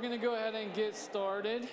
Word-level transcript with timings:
We're 0.00 0.08
going 0.08 0.18
to 0.18 0.26
go 0.26 0.34
ahead 0.34 0.54
and 0.54 0.72
get 0.72 0.96
started. 0.96 1.68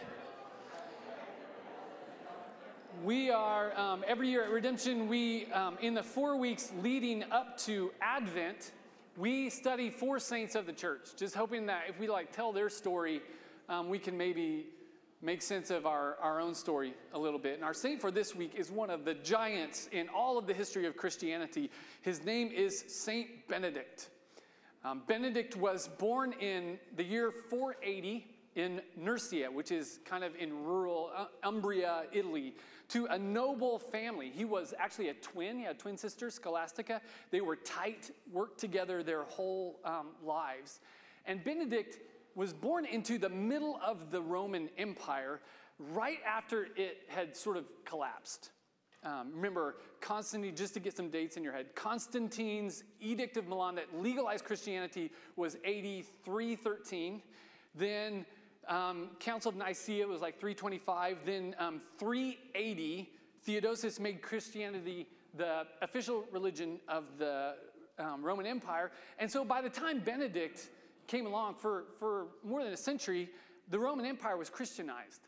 We 3.06 3.32
are, 3.32 3.74
um, 3.80 4.04
every 4.06 4.28
year 4.28 4.44
at 4.44 4.50
Redemption, 4.50 5.08
we, 5.08 5.50
um, 5.54 5.78
in 5.82 5.94
the 5.94 6.04
four 6.04 6.36
weeks 6.36 6.74
leading 6.84 7.24
up 7.32 7.58
to 7.60 7.90
Advent, 8.02 8.74
we 9.16 9.50
study 9.50 9.90
four 9.90 10.20
saints 10.20 10.56
of 10.56 10.66
the 10.66 10.74
church, 10.74 11.12
just 11.16 11.36
hoping 11.36 11.68
that 11.68 11.84
if 11.88 12.02
we 12.02 12.10
like 12.10 12.34
tell 12.34 12.52
their 12.52 12.70
story, 12.70 13.22
um, 13.70 13.88
we 13.88 13.98
can 13.98 14.18
maybe 14.18 14.66
make 15.22 15.42
sense 15.42 15.72
of 15.72 15.86
our, 15.86 16.18
our 16.22 16.42
own 16.42 16.54
story 16.54 16.96
a 17.14 17.18
little 17.18 17.40
bit. 17.40 17.54
And 17.56 17.64
our 17.64 17.74
saint 17.74 18.02
for 18.02 18.12
this 18.12 18.36
week 18.36 18.56
is 18.58 18.70
one 18.70 18.90
of 18.90 19.06
the 19.06 19.14
giants 19.14 19.88
in 19.94 20.10
all 20.10 20.38
of 20.38 20.48
the 20.48 20.54
history 20.54 20.86
of 20.86 20.98
Christianity. 20.98 21.72
His 22.02 22.26
name 22.26 22.52
is 22.54 22.84
Saint 22.90 23.48
Benedict. 23.48 24.10
Um, 24.88 25.02
Benedict 25.06 25.58
was 25.58 25.90
born 26.00 26.32
in 26.40 26.80
the 26.96 27.04
year 27.04 27.30
480 27.50 28.26
in 28.56 28.82
Nursia, 28.96 29.52
which 29.52 29.70
is 29.70 30.00
kind 30.06 30.24
of 30.24 30.34
in 30.38 30.64
rural 30.64 31.12
uh, 31.14 31.26
Umbria, 31.44 32.04
Italy, 32.14 32.56
to 32.90 33.06
a 33.08 33.20
noble 33.20 33.80
family. 33.80 34.32
He 34.34 34.46
was 34.46 34.74
actually 34.80 35.10
a 35.10 35.14
twin. 35.16 35.58
He 35.58 35.66
had 35.66 35.76
a 35.76 35.78
twin 35.78 35.98
sister, 35.98 36.32
Scholastica. 36.32 37.02
They 37.32 37.42
were 37.42 37.58
tight, 37.58 38.12
worked 38.32 38.62
together 38.62 39.04
their 39.04 39.24
whole 39.24 39.82
um, 39.84 40.08
lives. 40.24 40.80
And 41.26 41.44
Benedict 41.44 42.00
was 42.36 42.54
born 42.54 42.86
into 42.86 43.18
the 43.18 43.30
middle 43.30 43.82
of 43.86 44.10
the 44.10 44.22
Roman 44.22 44.70
Empire 44.78 45.42
right 45.80 46.20
after 46.26 46.70
it 46.78 47.00
had 47.10 47.36
sort 47.36 47.58
of 47.58 47.66
collapsed. 47.84 48.52
Um, 49.08 49.32
remember, 49.34 49.78
Constantine, 50.02 50.54
just 50.54 50.74
to 50.74 50.82
get 50.82 50.98
some 50.98 51.10
dates 51.10 51.38
in 51.38 51.44
your 51.44 51.54
head, 51.54 51.74
Constantine's 51.76 52.84
Edict 53.00 53.38
of 53.38 53.48
Milan 53.48 53.76
that 53.76 53.86
legalized 53.98 54.44
Christianity 54.44 55.12
was 55.38 55.56
AD 55.66 56.04
313. 56.26 57.22
Then 57.74 58.26
um, 58.68 59.12
Council 59.20 59.50
of 59.50 59.56
Nicaea 59.56 60.06
was 60.06 60.20
like 60.20 60.42
325. 60.42 61.20
Then 61.26 61.56
um, 61.58 61.82
380, 62.00 63.10
Theodosius 63.44 63.98
made 63.98 64.22
Christianity 64.22 65.08
the 65.38 65.66
official 65.82 66.26
religion 66.34 66.78
of 66.90 67.06
the 67.18 67.56
um, 68.00 68.22
Roman 68.22 68.46
Empire. 68.46 68.92
And 69.20 69.32
so 69.32 69.46
by 69.46 69.62
the 69.62 69.70
time 69.70 70.00
Benedict 70.00 70.68
came 71.08 71.28
along 71.28 71.56
for, 71.56 71.86
for 71.98 72.28
more 72.44 72.62
than 72.62 72.74
a 72.74 72.78
century, 72.78 73.30
the 73.70 73.80
Roman 73.80 74.06
Empire 74.06 74.36
was 74.36 74.50
Christianized. 74.50 75.22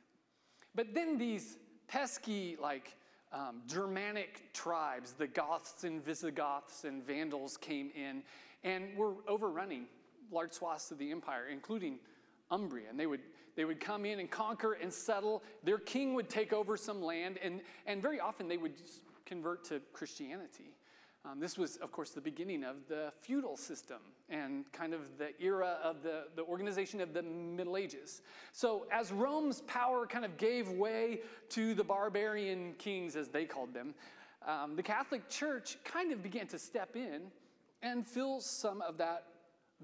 But 0.75 0.93
then 0.93 1.17
these 1.17 1.57
pesky, 1.87 2.57
like, 2.61 2.97
um, 3.31 3.61
Germanic 3.67 4.51
tribes, 4.53 5.13
the 5.13 5.27
Goths 5.27 5.83
and 5.83 6.03
Visigoths 6.03 6.83
and 6.83 7.05
Vandals 7.05 7.57
came 7.57 7.91
in 7.95 8.23
and 8.63 8.95
were 8.97 9.13
overrunning 9.27 9.85
large 10.31 10.53
swaths 10.53 10.91
of 10.91 10.97
the 10.97 11.11
empire, 11.11 11.47
including 11.51 11.99
Umbria. 12.51 12.89
And 12.89 12.99
they 12.99 13.07
would, 13.07 13.21
they 13.55 13.65
would 13.65 13.79
come 13.79 14.05
in 14.05 14.19
and 14.19 14.29
conquer 14.29 14.73
and 14.73 14.91
settle. 14.91 15.43
Their 15.63 15.77
king 15.77 16.13
would 16.15 16.29
take 16.29 16.53
over 16.53 16.77
some 16.77 17.01
land, 17.01 17.37
and, 17.41 17.61
and 17.85 18.01
very 18.01 18.19
often 18.19 18.47
they 18.47 18.57
would 18.57 18.73
convert 19.25 19.63
to 19.65 19.81
Christianity. 19.93 20.73
Um, 21.25 21.39
this 21.39 21.57
was, 21.57 21.75
of 21.77 21.91
course, 21.91 22.11
the 22.11 22.21
beginning 22.21 22.63
of 22.63 22.87
the 22.87 23.11
feudal 23.19 23.57
system 23.57 23.97
and 24.29 24.71
kind 24.71 24.93
of 24.93 25.17
the 25.17 25.29
era 25.41 25.77
of 25.83 26.01
the, 26.01 26.23
the 26.35 26.43
organization 26.43 27.01
of 27.01 27.13
the 27.13 27.21
Middle 27.21 27.75
Ages. 27.75 28.21
So, 28.53 28.85
as 28.89 29.11
Rome's 29.11 29.61
power 29.61 30.07
kind 30.07 30.23
of 30.23 30.37
gave 30.37 30.69
way 30.69 31.19
to 31.49 31.73
the 31.73 31.83
barbarian 31.83 32.73
kings, 32.77 33.17
as 33.17 33.27
they 33.27 33.43
called 33.43 33.73
them, 33.73 33.95
um, 34.47 34.77
the 34.77 34.83
Catholic 34.83 35.27
Church 35.29 35.77
kind 35.83 36.13
of 36.13 36.23
began 36.23 36.47
to 36.47 36.57
step 36.57 36.95
in 36.95 37.23
and 37.81 38.07
fill 38.07 38.39
some 38.39 38.81
of 38.81 38.97
that 38.97 39.25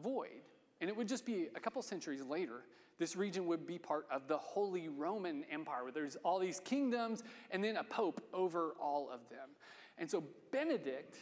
void. 0.02 0.42
And 0.80 0.90
it 0.90 0.96
would 0.96 1.08
just 1.08 1.26
be 1.26 1.48
a 1.54 1.60
couple 1.60 1.82
centuries 1.82 2.22
later, 2.22 2.64
this 2.98 3.18
region 3.18 3.46
would 3.48 3.68
be 3.68 3.78
part 3.78 4.08
of 4.10 4.28
the 4.30 4.38
Holy 4.38 4.88
Roman 4.88 5.44
Empire, 5.52 5.84
where 5.84 5.92
there's 5.92 6.16
all 6.18 6.40
these 6.40 6.62
kingdoms 6.62 7.24
and 7.52 7.62
then 7.62 7.76
a 7.76 7.84
pope 7.84 8.24
over 8.34 8.74
all 8.80 9.10
of 9.12 9.20
them. 9.30 9.50
And 9.98 10.10
so 10.10 10.24
Benedict 10.52 11.18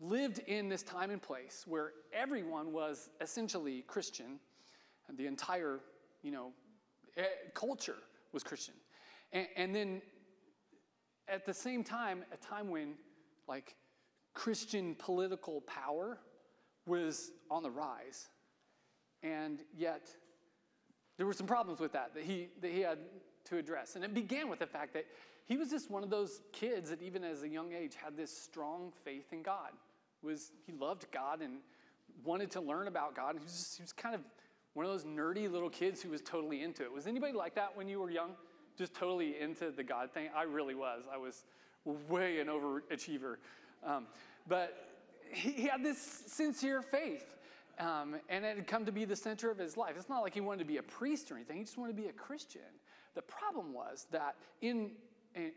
lived 0.00 0.40
in 0.46 0.68
this 0.68 0.82
time 0.82 1.10
and 1.10 1.22
place 1.22 1.64
where 1.66 1.92
everyone 2.12 2.72
was 2.72 3.08
essentially 3.20 3.82
Christian, 3.86 4.38
and 5.08 5.16
the 5.16 5.26
entire, 5.26 5.80
you 6.22 6.30
know, 6.30 6.52
culture 7.54 7.96
was 8.32 8.42
Christian. 8.42 8.74
And, 9.32 9.46
and 9.56 9.74
then 9.74 10.02
at 11.28 11.46
the 11.46 11.54
same 11.54 11.82
time, 11.82 12.24
a 12.32 12.36
time 12.36 12.68
when 12.70 12.94
like 13.48 13.76
Christian 14.34 14.94
political 14.96 15.62
power 15.62 16.18
was 16.86 17.30
on 17.50 17.62
the 17.62 17.70
rise. 17.70 18.28
And 19.22 19.60
yet 19.76 20.08
there 21.16 21.26
were 21.26 21.32
some 21.32 21.46
problems 21.46 21.80
with 21.80 21.92
that 21.92 22.14
that 22.14 22.24
he, 22.24 22.48
that 22.60 22.70
he 22.70 22.80
had 22.80 22.98
to 23.46 23.58
address. 23.58 23.96
And 23.96 24.04
it 24.04 24.14
began 24.14 24.48
with 24.48 24.58
the 24.58 24.66
fact 24.66 24.92
that 24.94 25.06
he 25.44 25.56
was 25.56 25.70
just 25.70 25.90
one 25.90 26.02
of 26.02 26.10
those 26.10 26.40
kids 26.52 26.90
that 26.90 27.02
even 27.02 27.24
as 27.24 27.42
a 27.42 27.48
young 27.48 27.72
age 27.72 27.94
had 27.94 28.16
this 28.16 28.36
strong 28.36 28.92
faith 29.04 29.32
in 29.32 29.42
God. 29.42 29.70
Was 30.22 30.50
he 30.66 30.72
loved 30.72 31.06
God 31.12 31.40
and 31.40 31.58
wanted 32.24 32.50
to 32.52 32.60
learn 32.60 32.88
about 32.88 33.14
God. 33.14 33.36
He 33.38 33.42
was, 33.42 33.52
just, 33.52 33.76
he 33.76 33.82
was 33.82 33.92
kind 33.92 34.14
of 34.14 34.20
one 34.74 34.84
of 34.84 34.92
those 34.92 35.04
nerdy 35.04 35.50
little 35.50 35.70
kids 35.70 36.02
who 36.02 36.10
was 36.10 36.20
totally 36.20 36.62
into 36.62 36.82
it. 36.82 36.92
Was 36.92 37.06
anybody 37.06 37.32
like 37.32 37.54
that 37.54 37.76
when 37.76 37.88
you 37.88 38.00
were 38.00 38.10
young? 38.10 38.32
Just 38.76 38.94
totally 38.94 39.38
into 39.40 39.70
the 39.70 39.82
God 39.82 40.12
thing? 40.12 40.28
I 40.36 40.42
really 40.42 40.74
was. 40.74 41.04
I 41.12 41.16
was 41.16 41.44
way 42.08 42.40
an 42.40 42.48
overachiever. 42.48 43.36
Um, 43.84 44.06
but 44.48 44.88
he, 45.32 45.52
he, 45.52 45.62
had 45.66 45.82
this 45.82 45.98
sincere 46.26 46.82
faith. 46.82 47.36
Um, 47.78 48.16
and 48.28 48.44
it 48.44 48.56
had 48.56 48.66
come 48.66 48.84
to 48.86 48.92
be 48.92 49.04
the 49.04 49.16
center 49.16 49.50
of 49.50 49.58
his 49.58 49.76
life. 49.76 49.94
It's 49.96 50.08
not 50.08 50.22
like 50.22 50.34
he 50.34 50.40
wanted 50.40 50.60
to 50.60 50.64
be 50.64 50.78
a 50.78 50.82
priest 50.82 51.30
or 51.30 51.36
anything, 51.36 51.58
he 51.58 51.64
just 51.64 51.78
wanted 51.78 51.96
to 51.96 52.02
be 52.02 52.08
a 52.08 52.12
Christian. 52.12 52.62
The 53.16 53.22
problem 53.22 53.72
was 53.72 54.06
that 54.12 54.36
in 54.60 54.92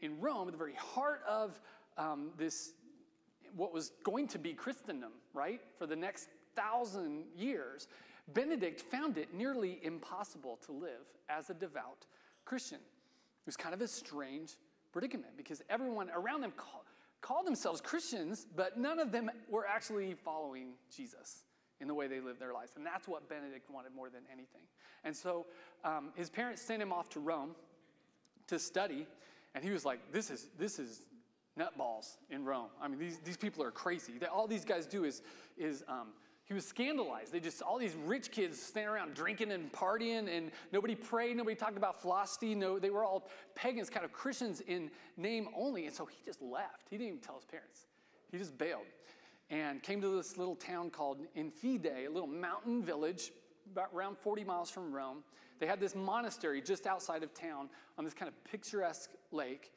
in 0.01 0.19
Rome, 0.19 0.47
at 0.47 0.51
the 0.51 0.57
very 0.57 0.73
heart 0.73 1.21
of 1.27 1.59
um, 1.97 2.31
this, 2.37 2.73
what 3.55 3.73
was 3.73 3.91
going 4.03 4.27
to 4.29 4.39
be 4.39 4.53
Christendom, 4.53 5.11
right, 5.33 5.61
for 5.77 5.87
the 5.87 5.95
next 5.95 6.29
thousand 6.55 7.23
years, 7.35 7.87
Benedict 8.33 8.81
found 8.81 9.17
it 9.17 9.33
nearly 9.33 9.79
impossible 9.83 10.59
to 10.65 10.71
live 10.71 11.07
as 11.29 11.49
a 11.49 11.53
devout 11.53 12.05
Christian. 12.45 12.79
It 12.79 13.45
was 13.45 13.55
kind 13.55 13.73
of 13.73 13.81
a 13.81 13.87
strange 13.87 14.57
predicament 14.91 15.37
because 15.37 15.61
everyone 15.69 16.09
around 16.15 16.41
them 16.41 16.51
call, 16.55 16.83
called 17.21 17.47
themselves 17.47 17.81
Christians, 17.81 18.47
but 18.55 18.77
none 18.77 18.99
of 18.99 19.11
them 19.11 19.31
were 19.49 19.65
actually 19.65 20.13
following 20.13 20.73
Jesus 20.95 21.43
in 21.81 21.87
the 21.87 21.93
way 21.93 22.07
they 22.07 22.19
lived 22.19 22.39
their 22.39 22.53
lives. 22.53 22.73
And 22.75 22.85
that's 22.85 23.07
what 23.07 23.27
Benedict 23.29 23.69
wanted 23.69 23.95
more 23.95 24.09
than 24.09 24.21
anything. 24.31 24.61
And 25.03 25.15
so 25.15 25.45
um, 25.83 26.09
his 26.15 26.29
parents 26.29 26.61
sent 26.61 26.81
him 26.81 26.91
off 26.91 27.09
to 27.09 27.19
Rome 27.19 27.55
to 28.47 28.59
study. 28.59 29.07
And 29.55 29.63
he 29.63 29.71
was 29.71 29.85
like, 29.85 30.11
this 30.11 30.29
is, 30.29 30.49
this 30.57 30.79
is 30.79 31.03
nutballs 31.57 32.17
in 32.29 32.45
Rome. 32.45 32.69
I 32.81 32.87
mean, 32.87 32.99
these, 32.99 33.19
these 33.19 33.37
people 33.37 33.63
are 33.63 33.71
crazy. 33.71 34.13
They, 34.19 34.27
all 34.27 34.47
these 34.47 34.65
guys 34.65 34.85
do 34.85 35.03
is, 35.03 35.21
is 35.57 35.83
um, 35.87 36.09
he 36.45 36.53
was 36.53 36.65
scandalized. 36.65 37.31
They 37.31 37.39
just, 37.39 37.61
all 37.61 37.77
these 37.77 37.95
rich 38.05 38.31
kids 38.31 38.61
standing 38.61 38.89
around 38.89 39.13
drinking 39.13 39.51
and 39.51 39.71
partying, 39.71 40.35
and 40.35 40.51
nobody 40.71 40.95
prayed, 40.95 41.37
nobody 41.37 41.55
talked 41.55 41.77
about 41.77 42.01
philosophy. 42.01 42.55
No, 42.55 42.79
they 42.79 42.89
were 42.89 43.03
all 43.03 43.29
pagans, 43.55 43.89
kind 43.89 44.03
of 44.03 44.11
Christians 44.11 44.61
in 44.61 44.89
name 45.15 45.49
only. 45.55 45.85
And 45.85 45.95
so 45.95 46.05
he 46.05 46.17
just 46.25 46.41
left. 46.41 46.87
He 46.89 46.97
didn't 46.97 47.07
even 47.07 47.19
tell 47.19 47.35
his 47.35 47.45
parents. 47.45 47.85
He 48.31 48.37
just 48.37 48.57
bailed 48.57 48.85
and 49.49 49.81
came 49.81 50.01
to 50.01 50.15
this 50.15 50.37
little 50.37 50.55
town 50.55 50.89
called 50.89 51.19
Enfide, 51.35 52.05
a 52.05 52.09
little 52.09 52.27
mountain 52.27 52.83
village 52.83 53.31
about 53.71 53.89
around 53.93 54.17
40 54.17 54.43
miles 54.43 54.69
from 54.69 54.93
Rome. 54.93 55.23
They 55.59 55.65
had 55.65 55.79
this 55.79 55.95
monastery 55.95 56.61
just 56.61 56.87
outside 56.87 57.23
of 57.23 57.33
town 57.33 57.69
on 57.97 58.05
this 58.05 58.13
kind 58.13 58.29
of 58.29 58.43
picturesque 58.43 59.11
lake. 59.31 59.73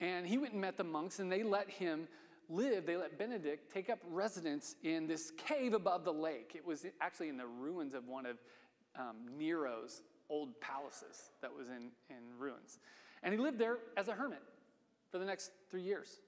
And 0.00 0.26
he 0.26 0.38
went 0.38 0.52
and 0.52 0.60
met 0.60 0.76
the 0.76 0.84
monks, 0.84 1.20
and 1.20 1.30
they 1.30 1.42
let 1.42 1.70
him 1.70 2.08
live. 2.48 2.86
They 2.86 2.96
let 2.96 3.18
Benedict 3.18 3.72
take 3.72 3.88
up 3.88 3.98
residence 4.10 4.76
in 4.82 5.06
this 5.06 5.32
cave 5.36 5.72
above 5.72 6.04
the 6.04 6.12
lake. 6.12 6.52
It 6.54 6.66
was 6.66 6.84
actually 7.00 7.28
in 7.28 7.36
the 7.36 7.46
ruins 7.46 7.94
of 7.94 8.06
one 8.08 8.26
of 8.26 8.38
um, 8.98 9.16
Nero's 9.38 10.02
old 10.28 10.60
palaces 10.60 11.30
that 11.40 11.50
was 11.54 11.68
in, 11.68 11.90
in 12.10 12.38
ruins. 12.38 12.78
And 13.22 13.32
he 13.32 13.38
lived 13.38 13.58
there 13.58 13.78
as 13.96 14.08
a 14.08 14.12
hermit 14.12 14.42
for 15.10 15.18
the 15.18 15.24
next 15.24 15.52
three 15.70 15.82
years, 15.82 16.20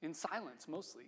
in 0.00 0.14
silence 0.14 0.66
mostly, 0.66 1.04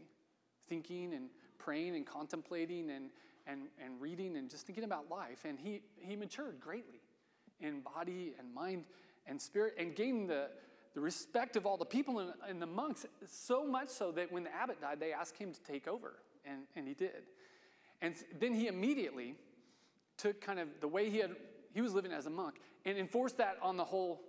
thinking 0.68 1.14
and 1.14 1.28
praying 1.58 1.96
and 1.96 2.06
contemplating 2.06 2.90
and, 2.90 3.10
and, 3.46 3.62
and 3.82 4.00
reading 4.00 4.36
and 4.36 4.50
just 4.50 4.66
thinking 4.66 4.84
about 4.84 5.10
life. 5.10 5.44
And 5.44 5.58
he, 5.58 5.80
he 5.96 6.16
matured 6.16 6.60
greatly 6.60 7.00
in 7.60 7.80
body 7.80 8.34
and 8.38 8.52
mind 8.52 8.84
and 9.26 9.40
spirit 9.40 9.74
and 9.78 9.94
gained 9.94 10.28
the, 10.28 10.48
the 10.94 11.00
respect 11.00 11.56
of 11.56 11.66
all 11.66 11.76
the 11.76 11.84
people 11.84 12.18
and, 12.18 12.32
and 12.48 12.60
the 12.60 12.66
monks, 12.66 13.06
so 13.26 13.66
much 13.66 13.88
so 13.88 14.12
that 14.12 14.30
when 14.30 14.44
the 14.44 14.54
abbot 14.54 14.80
died, 14.80 15.00
they 15.00 15.12
asked 15.12 15.36
him 15.36 15.52
to 15.52 15.60
take 15.62 15.88
over. 15.88 16.14
And, 16.44 16.62
and 16.76 16.86
he 16.86 16.94
did. 16.94 17.22
And 18.02 18.14
then 18.38 18.52
he 18.52 18.66
immediately 18.66 19.34
took 20.16 20.40
kind 20.40 20.58
of 20.58 20.68
the 20.80 20.88
way 20.88 21.10
he 21.10 21.18
had 21.18 21.30
he 21.72 21.80
was 21.80 21.92
living 21.92 22.12
as 22.12 22.26
a 22.26 22.30
monk 22.30 22.60
and 22.84 22.96
enforced 22.96 23.38
that 23.38 23.58
on 23.60 23.76
the 23.76 23.84
whole 23.84 24.20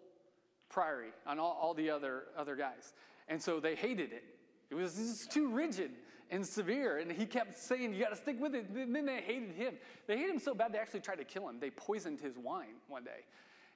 priory 0.69 1.09
on 1.27 1.39
all, 1.39 1.57
all 1.61 1.73
the 1.73 1.89
other 1.89 2.23
other 2.37 2.55
guys 2.55 2.93
and 3.27 3.41
so 3.41 3.59
they 3.59 3.75
hated 3.75 4.11
it 4.11 4.23
it 4.69 4.75
was, 4.75 4.97
it 4.97 5.03
was 5.03 5.27
too 5.27 5.47
rigid 5.49 5.91
and 6.31 6.45
severe. 6.45 6.97
And 6.97 7.11
he 7.11 7.25
kept 7.25 7.57
saying, 7.57 7.93
You 7.93 8.01
got 8.01 8.09
to 8.09 8.15
stick 8.15 8.39
with 8.39 8.55
it. 8.55 8.69
And 8.69 8.95
then 8.95 9.05
they 9.05 9.21
hated 9.21 9.51
him. 9.51 9.75
They 10.07 10.17
hated 10.17 10.31
him 10.31 10.39
so 10.39 10.53
bad 10.53 10.73
they 10.73 10.77
actually 10.77 11.01
tried 11.01 11.17
to 11.17 11.23
kill 11.23 11.47
him. 11.47 11.59
They 11.59 11.69
poisoned 11.69 12.19
his 12.19 12.37
wine 12.37 12.75
one 12.87 13.03
day. 13.03 13.25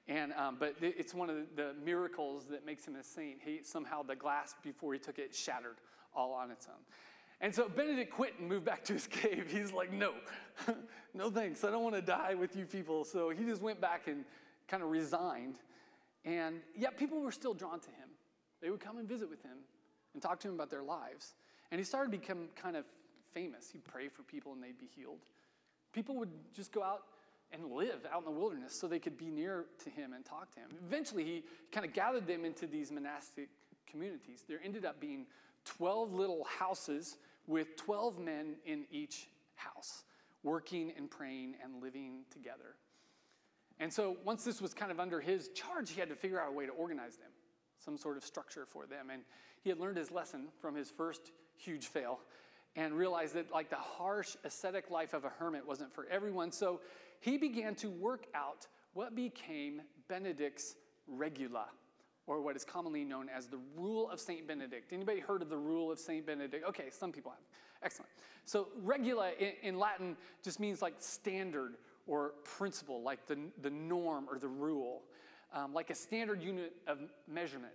And, 0.08 0.32
um, 0.32 0.56
but 0.58 0.74
it's 0.80 1.14
one 1.14 1.30
of 1.30 1.36
the 1.54 1.74
miracles 1.84 2.46
that 2.50 2.66
makes 2.66 2.86
him 2.86 2.96
a 2.96 3.04
saint. 3.04 3.38
He, 3.44 3.60
somehow 3.62 4.02
the 4.02 4.16
glass 4.16 4.54
before 4.62 4.92
he 4.92 4.98
took 4.98 5.18
it 5.18 5.34
shattered 5.34 5.76
all 6.14 6.32
on 6.32 6.50
its 6.50 6.66
own. 6.66 6.80
And 7.40 7.54
so 7.54 7.68
Benedict 7.68 8.12
quit 8.12 8.34
and 8.38 8.48
moved 8.48 8.64
back 8.64 8.84
to 8.84 8.92
his 8.92 9.06
cave. 9.06 9.46
He's 9.50 9.72
like, 9.72 9.92
no, 9.92 10.12
no 11.14 11.30
thanks. 11.30 11.64
I 11.64 11.70
don't 11.70 11.82
want 11.82 11.94
to 11.94 12.02
die 12.02 12.34
with 12.34 12.56
you 12.56 12.66
people. 12.66 13.04
So 13.04 13.30
he 13.30 13.44
just 13.44 13.62
went 13.62 13.80
back 13.80 14.08
and 14.08 14.24
kind 14.68 14.82
of 14.82 14.90
resigned. 14.90 15.56
And 16.24 16.56
yet 16.76 16.98
people 16.98 17.20
were 17.20 17.32
still 17.32 17.54
drawn 17.54 17.80
to 17.80 17.90
him. 17.90 18.08
They 18.60 18.70
would 18.70 18.80
come 18.80 18.98
and 18.98 19.08
visit 19.08 19.30
with 19.30 19.42
him 19.42 19.58
and 20.12 20.22
talk 20.22 20.40
to 20.40 20.48
him 20.48 20.54
about 20.54 20.70
their 20.70 20.82
lives. 20.82 21.34
And 21.70 21.78
he 21.78 21.84
started 21.84 22.12
to 22.12 22.18
become 22.18 22.48
kind 22.60 22.76
of 22.76 22.84
famous. 23.32 23.70
He'd 23.70 23.84
pray 23.84 24.08
for 24.08 24.22
people 24.22 24.52
and 24.52 24.62
they'd 24.62 24.78
be 24.78 24.88
healed. 24.96 25.20
People 25.92 26.16
would 26.16 26.30
just 26.54 26.72
go 26.72 26.82
out 26.82 27.02
and 27.52 27.72
live 27.72 28.06
out 28.12 28.20
in 28.20 28.24
the 28.24 28.38
wilderness 28.38 28.74
so 28.74 28.86
they 28.86 28.98
could 28.98 29.18
be 29.18 29.30
near 29.30 29.66
to 29.82 29.90
him 29.90 30.12
and 30.12 30.24
talk 30.24 30.52
to 30.52 30.60
him. 30.60 30.68
Eventually, 30.86 31.24
he 31.24 31.44
kind 31.72 31.84
of 31.84 31.92
gathered 31.92 32.26
them 32.26 32.44
into 32.44 32.66
these 32.66 32.92
monastic 32.92 33.48
communities. 33.90 34.44
There 34.46 34.60
ended 34.64 34.84
up 34.84 35.00
being 35.00 35.26
12 35.64 36.14
little 36.14 36.44
houses 36.44 37.16
with 37.46 37.76
12 37.76 38.18
men 38.18 38.54
in 38.64 38.84
each 38.90 39.28
house, 39.56 40.04
working 40.42 40.92
and 40.96 41.10
praying 41.10 41.56
and 41.62 41.82
living 41.82 42.20
together. 42.30 42.76
And 43.80 43.92
so, 43.92 44.16
once 44.24 44.44
this 44.44 44.60
was 44.60 44.74
kind 44.74 44.92
of 44.92 45.00
under 45.00 45.20
his 45.20 45.48
charge, 45.48 45.90
he 45.90 45.98
had 45.98 46.08
to 46.10 46.14
figure 46.14 46.40
out 46.40 46.50
a 46.50 46.52
way 46.52 46.66
to 46.66 46.72
organize 46.72 47.16
them, 47.16 47.30
some 47.78 47.96
sort 47.96 48.16
of 48.16 48.24
structure 48.24 48.66
for 48.66 48.86
them. 48.86 49.10
And 49.10 49.22
he 49.62 49.70
had 49.70 49.78
learned 49.78 49.96
his 49.96 50.10
lesson 50.10 50.48
from 50.60 50.74
his 50.74 50.90
first 50.90 51.32
huge 51.60 51.86
fail 51.86 52.20
and 52.76 52.94
realized 52.94 53.34
that, 53.34 53.52
like, 53.52 53.68
the 53.70 53.76
harsh 53.76 54.36
ascetic 54.44 54.90
life 54.90 55.12
of 55.12 55.24
a 55.24 55.28
hermit 55.28 55.66
wasn't 55.66 55.92
for 55.92 56.06
everyone. 56.10 56.52
So, 56.52 56.80
he 57.20 57.36
began 57.36 57.74
to 57.76 57.90
work 57.90 58.26
out 58.34 58.66
what 58.94 59.14
became 59.14 59.82
Benedict's 60.08 60.76
regula, 61.06 61.66
or 62.26 62.40
what 62.40 62.56
is 62.56 62.64
commonly 62.64 63.04
known 63.04 63.28
as 63.28 63.46
the 63.46 63.58
rule 63.76 64.08
of 64.10 64.20
Saint 64.20 64.46
Benedict. 64.46 64.92
Anybody 64.92 65.20
heard 65.20 65.42
of 65.42 65.48
the 65.48 65.56
rule 65.56 65.90
of 65.92 65.98
Saint 65.98 66.26
Benedict? 66.26 66.64
Okay, 66.68 66.88
some 66.90 67.12
people 67.12 67.32
have. 67.32 67.40
Excellent. 67.82 68.10
So 68.44 68.68
regula 68.82 69.32
in, 69.38 69.52
in 69.62 69.78
Latin 69.78 70.16
just 70.42 70.60
means 70.60 70.82
like 70.82 70.94
standard 70.98 71.76
or 72.06 72.34
principle, 72.44 73.02
like 73.02 73.26
the, 73.26 73.38
the 73.62 73.70
norm 73.70 74.26
or 74.30 74.38
the 74.38 74.48
rule, 74.48 75.02
um, 75.52 75.72
like 75.74 75.90
a 75.90 75.94
standard 75.94 76.42
unit 76.42 76.72
of 76.86 76.98
measurement. 77.28 77.72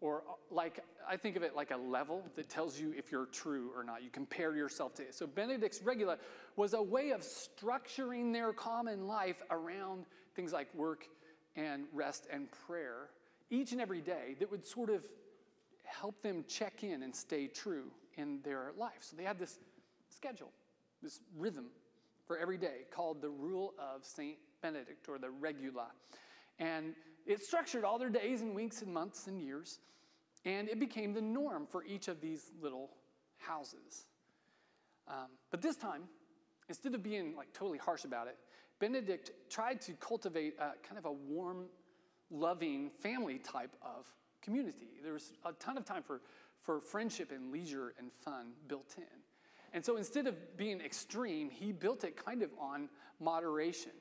Or 0.00 0.22
uh, 0.28 0.32
like, 0.50 0.80
I 1.08 1.16
think 1.16 1.36
of 1.36 1.42
it 1.42 1.56
like 1.56 1.70
a 1.70 1.76
level 1.76 2.22
that 2.34 2.48
tells 2.48 2.78
you 2.78 2.92
if 2.96 3.10
you're 3.10 3.26
true 3.26 3.70
or 3.74 3.82
not. 3.82 4.02
You 4.02 4.10
compare 4.10 4.54
yourself 4.54 4.94
to 4.96 5.02
it. 5.02 5.14
So 5.14 5.26
Benedict's 5.26 5.82
regula 5.82 6.18
was 6.56 6.74
a 6.74 6.82
way 6.82 7.10
of 7.10 7.22
structuring 7.22 8.32
their 8.32 8.52
common 8.52 9.06
life 9.06 9.42
around 9.50 10.04
things 10.34 10.52
like 10.52 10.72
work 10.74 11.06
and 11.56 11.84
rest 11.94 12.26
and 12.30 12.48
prayer 12.66 13.08
each 13.50 13.72
and 13.72 13.80
every 13.80 14.00
day 14.00 14.34
that 14.38 14.50
would 14.50 14.64
sort 14.66 14.90
of 14.90 15.04
help 15.84 16.20
them 16.22 16.44
check 16.48 16.82
in 16.82 17.02
and 17.02 17.14
stay 17.14 17.46
true 17.46 17.90
in 18.16 18.40
their 18.42 18.72
life. 18.76 18.98
So 19.00 19.16
they 19.16 19.22
had 19.22 19.38
this 19.38 19.58
schedule, 20.08 20.50
this 21.02 21.20
rhythm 21.36 21.66
for 22.26 22.38
every 22.38 22.58
day 22.58 22.86
called 22.90 23.22
the 23.22 23.28
Rule 23.28 23.74
of 23.78 24.04
St. 24.04 24.36
Benedict 24.62 25.08
or 25.08 25.18
the 25.18 25.30
Regula. 25.30 25.86
And 26.58 26.94
it 27.26 27.42
structured 27.42 27.84
all 27.84 27.98
their 27.98 28.10
days 28.10 28.40
and 28.40 28.54
weeks 28.54 28.82
and 28.82 28.92
months 28.92 29.26
and 29.26 29.40
years. 29.40 29.80
And 30.44 30.68
it 30.68 30.78
became 30.78 31.12
the 31.12 31.20
norm 31.20 31.66
for 31.66 31.84
each 31.84 32.08
of 32.08 32.20
these 32.20 32.52
little 32.62 32.90
houses. 33.38 34.06
Um, 35.08 35.28
but 35.50 35.60
this 35.60 35.76
time, 35.76 36.02
instead 36.68 36.94
of 36.94 37.02
being 37.02 37.34
like 37.36 37.52
totally 37.52 37.78
harsh 37.78 38.04
about 38.04 38.28
it, 38.28 38.36
Benedict 38.78 39.30
tried 39.50 39.80
to 39.82 39.92
cultivate 39.94 40.54
a, 40.58 40.72
kind 40.86 40.98
of 40.98 41.06
a 41.06 41.12
warm, 41.12 41.66
loving 42.30 42.90
family 42.90 43.38
type 43.38 43.74
of 43.82 44.06
community. 44.42 45.00
There 45.02 45.14
was 45.14 45.32
a 45.44 45.52
ton 45.54 45.76
of 45.76 45.84
time 45.84 46.02
for, 46.02 46.20
for 46.62 46.80
friendship 46.80 47.32
and 47.32 47.50
leisure 47.50 47.94
and 47.98 48.12
fun 48.12 48.52
built 48.68 48.94
in. 48.98 49.04
And 49.72 49.84
so 49.84 49.96
instead 49.96 50.26
of 50.26 50.56
being 50.56 50.80
extreme, 50.80 51.50
he 51.50 51.72
built 51.72 52.04
it 52.04 52.22
kind 52.22 52.42
of 52.42 52.50
on 52.60 52.88
moderation. 53.20 53.92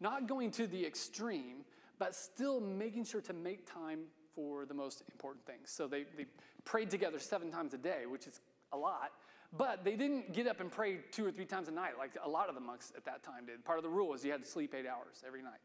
Not 0.00 0.28
going 0.28 0.50
to 0.52 0.66
the 0.66 0.84
extreme, 0.84 1.64
but 2.00 2.14
still 2.14 2.60
making 2.60 3.04
sure 3.04 3.20
to 3.20 3.34
make 3.34 3.70
time 3.70 4.00
for 4.34 4.64
the 4.64 4.72
most 4.72 5.02
important 5.12 5.44
things. 5.44 5.70
So 5.70 5.86
they, 5.86 6.04
they 6.16 6.24
prayed 6.64 6.90
together 6.90 7.18
seven 7.18 7.52
times 7.52 7.74
a 7.74 7.78
day, 7.78 8.06
which 8.08 8.26
is 8.26 8.40
a 8.72 8.76
lot, 8.76 9.12
but 9.56 9.84
they 9.84 9.96
didn't 9.96 10.32
get 10.32 10.46
up 10.46 10.60
and 10.60 10.72
pray 10.72 11.00
two 11.12 11.26
or 11.26 11.30
three 11.30 11.44
times 11.44 11.68
a 11.68 11.70
night 11.70 11.98
like 11.98 12.12
a 12.24 12.28
lot 12.28 12.48
of 12.48 12.54
the 12.54 12.60
monks 12.60 12.90
at 12.96 13.04
that 13.04 13.22
time 13.22 13.44
did. 13.46 13.62
Part 13.64 13.78
of 13.78 13.84
the 13.84 13.90
rule 13.90 14.08
was 14.08 14.24
you 14.24 14.32
had 14.32 14.42
to 14.42 14.48
sleep 14.48 14.74
eight 14.74 14.86
hours 14.86 15.22
every 15.26 15.42
night. 15.42 15.60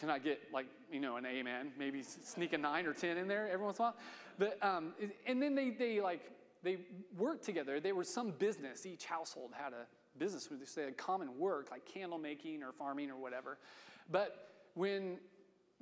Can 0.00 0.10
I 0.10 0.18
get 0.18 0.40
like, 0.52 0.66
you 0.90 0.98
know, 0.98 1.16
an 1.16 1.24
amen? 1.24 1.70
Maybe 1.78 2.02
sneak 2.02 2.52
a 2.52 2.58
nine 2.58 2.84
or 2.84 2.92
10 2.92 3.16
in 3.16 3.28
there 3.28 3.48
every 3.48 3.64
once 3.64 3.78
in 3.78 3.84
a 3.84 3.88
while. 3.88 3.96
But, 4.38 4.58
um, 4.60 4.92
and 5.24 5.40
then 5.40 5.54
they, 5.54 5.70
they 5.70 6.00
like, 6.00 6.32
they 6.64 6.78
worked 7.16 7.44
together. 7.44 7.78
There 7.78 7.94
was 7.94 8.08
some 8.08 8.32
business. 8.32 8.86
Each 8.86 9.04
household 9.04 9.52
had 9.54 9.72
a 9.72 9.86
business 10.18 10.50
where 10.50 10.58
they 10.58 10.82
had 10.82 10.96
common 10.96 11.38
work, 11.38 11.70
like 11.70 11.84
candle 11.86 12.18
making 12.18 12.64
or 12.64 12.72
farming 12.72 13.10
or 13.10 13.16
whatever. 13.16 13.58
But 14.10 14.48
when, 14.74 15.18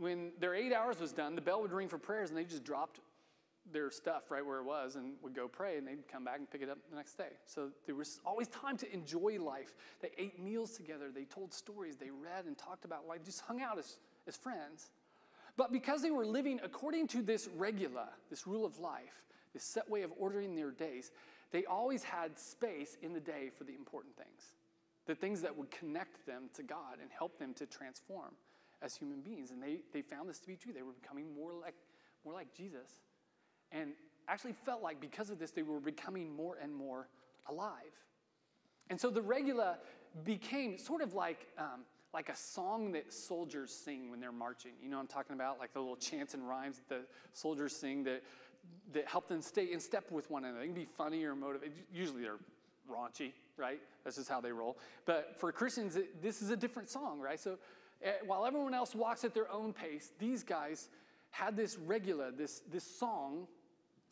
when 0.03 0.33
their 0.41 0.55
eight 0.55 0.73
hours 0.73 1.01
was 1.01 1.13
done, 1.13 1.35
the 1.35 1.41
bell 1.41 1.63
would 1.63 1.73
ring 1.73 1.89
for 1.89 1.99
prayers 1.99 2.31
and 2.31 2.39
they 2.39 2.45
just 2.45 2.65
dropped 2.65 3.01
their 3.73 3.91
stuff 3.91 4.31
right 4.31 4.45
where 4.45 4.59
it 4.59 4.65
was 4.65 4.97
and 4.97 5.13
would 5.23 5.35
go 5.35 5.47
pray 5.47 5.79
and 5.79 5.87
they'd 5.87 6.09
come 6.11 6.25
back 6.25 6.39
and 6.39 6.51
pick 6.51 6.63
it 6.63 6.69
up 6.69 6.79
the 6.91 6.97
next 6.97 7.15
day. 7.15 7.31
So 7.47 7.71
there 7.87 7.95
was 7.95 8.21
always 8.27 8.49
time 8.49 8.77
to 8.79 8.93
enjoy 8.93 9.39
life. 9.41 9.75
They 10.01 10.11
ate 10.19 10.43
meals 10.43 10.73
together, 10.73 11.11
they 11.15 11.25
told 11.25 11.55
stories, 11.55 11.97
they 11.97 12.11
read 12.11 12.47
and 12.47 12.59
talked 12.59 12.85
about 12.85 13.07
life, 13.07 13.25
just 13.25 13.43
hung 13.43 13.63
out 13.63 13.79
as, 13.79 13.99
as 14.27 14.37
friends. 14.37 14.91
But 15.57 15.71
because 15.71 16.03
they 16.03 16.11
were 16.11 16.27
living 16.27 16.61
according 16.65 17.07
to 17.09 17.23
this 17.23 17.49
regula, 17.57 18.09
this 18.31 18.47
rule 18.47 18.65
of 18.65 18.79
life, 18.79 19.23
this 19.53 19.63
set 19.63 19.89
way 19.89 20.03
of 20.03 20.13
ordering 20.19 20.57
their 20.57 20.71
days, 20.71 21.13
they 21.53 21.65
always 21.67 22.03
had 22.03 22.37
space 22.39 22.97
in 23.03 23.13
the 23.13 23.21
day 23.21 23.51
for 23.57 23.65
the 23.65 23.75
important 23.75 24.17
things, 24.17 24.55
the 25.07 25.15
things 25.15 25.43
that 25.43 25.57
would 25.57 25.71
connect 25.71 26.27
them 26.27 26.45
to 26.55 26.63
God 26.63 26.99
and 27.01 27.11
help 27.17 27.39
them 27.39 27.55
to 27.55 27.67
transform 27.67 28.33
as 28.83 28.95
human 28.97 29.21
beings. 29.21 29.51
And 29.51 29.63
they, 29.63 29.81
they 29.93 30.03
found 30.03 30.29
this 30.29 30.39
to 30.41 30.47
be 30.47 30.57
true. 30.57 30.73
They 30.73 30.83
were 30.83 30.93
becoming 30.93 31.35
more 31.35 31.53
like, 31.55 31.75
more 32.25 32.35
like 32.35 32.55
Jesus 32.55 32.89
and 33.73 33.93
actually 34.29 34.53
felt 34.53 34.83
like 34.83 35.01
because 35.01 35.31
of 35.31 35.39
this, 35.39 35.51
they 35.51 35.63
were 35.63 35.81
becoming 35.81 36.35
more 36.35 36.57
and 36.63 36.75
more 36.75 37.09
alive. 37.49 37.75
And 38.91 39.01
so 39.01 39.11
the 39.11 39.23
regula 39.23 39.79
became 40.25 40.79
sort 40.79 41.03
of 41.03 41.15
like, 41.15 41.49
um, 41.59 41.85
like 42.13 42.29
a 42.29 42.37
song 42.37 42.93
that 42.93 43.13
soldiers 43.13 43.73
sing 43.73 44.11
when 44.11 44.21
they're 44.21 44.33
marching. 44.33 44.73
You 44.83 44.91
know 44.91 44.99
I'm 44.99 45.07
talking 45.07 45.35
about? 45.35 45.59
Like 45.59 45.73
the 45.73 45.81
little 45.81 45.97
chants 45.97 46.35
and 46.35 46.47
rhymes 46.47 46.77
that 46.77 46.89
the 46.89 47.07
soldiers 47.33 47.75
sing 47.75 48.05
that, 48.05 48.23
that 48.93 49.09
help 49.09 49.29
them 49.29 49.41
stay 49.41 49.73
in 49.73 49.81
step 49.81 50.11
with 50.11 50.31
one 50.31 50.45
another. 50.45 50.61
They 50.61 50.67
can 50.67 50.75
be 50.75 50.85
funny 50.85 51.25
or 51.25 51.35
motivated. 51.35 51.73
Usually 51.93 52.23
they're 52.23 52.39
raunchy, 52.91 53.33
right? 53.57 53.81
This 54.05 54.19
is 54.19 54.29
how 54.29 54.41
they 54.41 54.53
roll. 54.53 54.77
But 55.07 55.37
for 55.39 55.51
Christians, 55.53 55.97
it, 55.97 56.23
this 56.23 56.43
is 56.43 56.51
a 56.51 56.57
different 56.57 56.91
song, 56.91 57.19
right? 57.19 57.41
So 57.41 57.59
Eh, 58.03 58.13
while 58.27 58.45
everyone 58.45 58.75
else 58.75 58.95
walks 58.95 59.25
at 59.25 59.35
their 59.35 59.51
own 59.51 59.73
pace, 59.73 60.13
these 60.19 60.43
guys 60.43 60.89
had 61.31 61.57
this 61.57 61.79
regula, 61.79 62.31
this, 62.33 62.63
this 62.71 62.85
song 62.85 63.47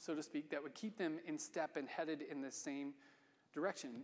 so 0.00 0.14
to 0.14 0.22
speak, 0.22 0.50
that 0.50 0.62
would 0.62 0.74
keep 0.74 0.96
them 0.96 1.18
in 1.26 1.38
step 1.38 1.76
and 1.76 1.86
headed 1.86 2.22
in 2.22 2.40
the 2.40 2.50
same 2.50 2.94
direction. 3.52 4.02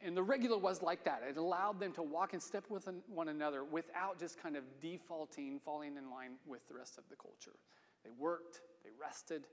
And 0.00 0.16
the 0.16 0.22
regula 0.22 0.56
was 0.56 0.80
like 0.80 1.04
that. 1.04 1.22
It 1.28 1.36
allowed 1.36 1.80
them 1.80 1.92
to 1.92 2.02
walk 2.02 2.34
in 2.34 2.40
step 2.40 2.64
with 2.68 2.88
one 3.08 3.28
another 3.28 3.64
without 3.64 4.18
just 4.18 4.40
kind 4.40 4.56
of 4.56 4.62
defaulting, 4.80 5.60
falling 5.64 5.96
in 5.96 6.10
line 6.10 6.34
with 6.46 6.66
the 6.68 6.74
rest 6.74 6.98
of 6.98 7.04
the 7.10 7.16
culture. 7.16 7.56
They 8.04 8.10
worked, 8.16 8.60
they 8.84 8.90
rested, 9.00 9.46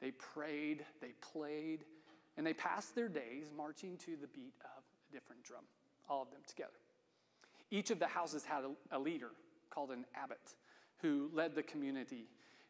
they 0.00 0.12
prayed, 0.12 0.84
they 1.00 1.12
played, 1.20 1.84
and 2.36 2.46
they 2.46 2.54
passed 2.54 2.94
their 2.94 3.08
days 3.08 3.50
marching 3.56 3.96
to 3.98 4.12
the 4.20 4.28
beat 4.28 4.54
of 4.60 4.82
a 5.08 5.12
different 5.12 5.42
drum, 5.42 5.64
all 6.08 6.22
of 6.22 6.30
them 6.30 6.40
together. 6.46 6.83
Each 7.74 7.90
of 7.90 7.98
the 7.98 8.06
houses 8.06 8.44
had 8.44 8.62
a, 8.62 8.96
a 8.96 8.98
leader 9.00 9.32
called 9.68 9.90
an 9.90 10.04
abbot 10.14 10.54
who 10.98 11.28
led 11.34 11.56
the 11.56 11.62
community 11.64 12.28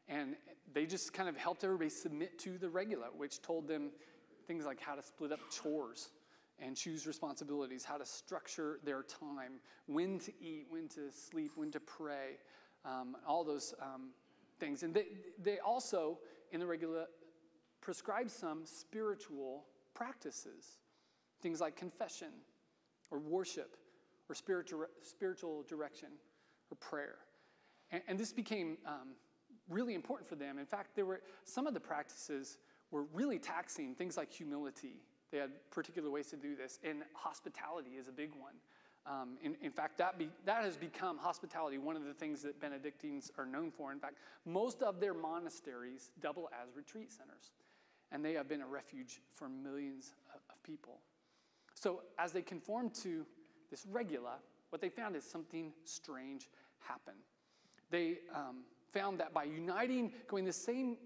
and 0.08 0.34
they 0.72 0.86
just 0.86 1.12
kind 1.12 1.28
of 1.28 1.36
helped 1.36 1.62
everybody 1.62 1.90
submit 1.90 2.38
to 2.38 2.56
the 2.56 2.70
regula, 2.70 3.08
which 3.14 3.42
told 3.42 3.68
them 3.68 3.90
things 4.46 4.64
like 4.64 4.80
how 4.80 4.94
to 4.94 5.02
split 5.02 5.30
up 5.30 5.40
chores 5.50 6.08
and 6.58 6.74
choose 6.74 7.06
responsibilities, 7.06 7.84
how 7.84 7.98
to 7.98 8.06
structure 8.06 8.78
their 8.82 9.02
time, 9.02 9.60
when 9.86 10.18
to 10.20 10.32
eat, 10.40 10.64
when 10.70 10.88
to 10.88 11.12
sleep, 11.12 11.52
when 11.56 11.70
to 11.70 11.80
pray, 11.80 12.38
um, 12.86 13.14
all 13.28 13.44
those 13.44 13.74
um, 13.82 14.08
things. 14.58 14.84
And 14.84 14.94
they, 14.94 15.06
they 15.42 15.58
also, 15.58 16.18
in 16.50 16.60
the 16.60 16.66
regula, 16.66 17.08
prescribe 17.82 18.30
some 18.30 18.62
spiritual 18.64 19.66
practices, 19.92 20.78
things 21.42 21.60
like 21.60 21.76
confession 21.76 22.30
or 23.10 23.18
worship 23.18 23.76
or 24.28 24.34
spiritual, 24.34 24.86
spiritual 25.02 25.64
direction 25.68 26.08
or 26.70 26.76
prayer. 26.76 27.16
And, 27.90 28.02
and 28.08 28.18
this 28.18 28.32
became 28.32 28.78
um, 28.86 29.14
really 29.68 29.94
important 29.94 30.28
for 30.28 30.36
them. 30.36 30.58
In 30.58 30.66
fact, 30.66 30.94
there 30.94 31.06
were 31.06 31.20
some 31.44 31.66
of 31.66 31.74
the 31.74 31.80
practices 31.80 32.58
were 32.90 33.04
really 33.12 33.38
taxing 33.38 33.94
things 33.94 34.16
like 34.16 34.32
humility 34.32 35.00
They 35.32 35.38
had 35.38 35.50
particular 35.70 36.10
ways 36.10 36.28
to 36.28 36.36
do 36.36 36.54
this, 36.54 36.78
and 36.84 37.02
hospitality 37.12 37.90
is 37.98 38.08
a 38.08 38.12
big 38.12 38.30
one. 38.38 38.54
Um, 39.06 39.36
in, 39.42 39.56
in, 39.60 39.70
fact, 39.70 39.98
that, 39.98 40.18
be, 40.18 40.30
that 40.46 40.64
has 40.64 40.76
become 40.76 41.18
hospitality, 41.18 41.76
one 41.76 41.96
of 41.96 42.04
the 42.04 42.14
things 42.14 42.40
that 42.42 42.60
Benedictines 42.60 43.30
are 43.36 43.44
known 43.44 43.70
for. 43.70 43.92
In 43.92 43.98
fact, 43.98 44.18
most 44.46 44.82
of 44.82 45.00
their 45.00 45.12
monasteries 45.12 46.12
double 46.22 46.48
as 46.62 46.74
retreat 46.74 47.12
centers, 47.12 47.50
and 48.12 48.24
they 48.24 48.32
have 48.32 48.48
been 48.48 48.62
a 48.62 48.66
refuge 48.66 49.20
for 49.34 49.48
millions 49.48 50.14
of, 50.34 50.40
of 50.48 50.62
people. 50.62 51.00
So, 51.74 52.02
as 52.18 52.32
they 52.32 52.42
conformed 52.42 52.94
to 53.02 53.26
this 53.70 53.86
regula, 53.90 54.36
what 54.70 54.80
they 54.80 54.88
found 54.88 55.16
is 55.16 55.24
something 55.24 55.72
strange 55.84 56.48
happened. 56.78 57.16
They 57.90 58.18
um, 58.34 58.64
found 58.92 59.18
that 59.20 59.32
by 59.32 59.44
uniting, 59.44 60.12
going 60.28 60.44
the 60.44 60.52
same 60.52 60.96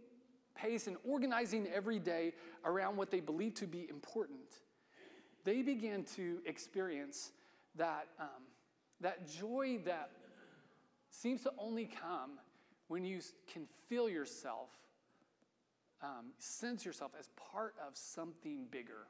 pace, 0.54 0.86
and 0.86 0.96
organizing 1.04 1.66
every 1.68 1.98
day 1.98 2.32
around 2.64 2.96
what 2.96 3.10
they 3.10 3.20
believed 3.20 3.56
to 3.56 3.66
be 3.66 3.88
important, 3.88 4.62
they 5.44 5.62
began 5.62 6.04
to 6.16 6.38
experience 6.46 7.32
that, 7.76 8.08
um, 8.18 8.44
that 9.00 9.28
joy 9.28 9.78
that 9.84 10.10
seems 11.10 11.42
to 11.42 11.52
only 11.58 11.86
come 11.86 12.38
when 12.88 13.04
you 13.04 13.20
can 13.52 13.66
feel 13.88 14.08
yourself, 14.08 14.70
um, 16.02 16.32
sense 16.38 16.84
yourself 16.84 17.12
as 17.18 17.30
part 17.52 17.74
of 17.86 17.96
something 17.96 18.66
bigger 18.70 19.06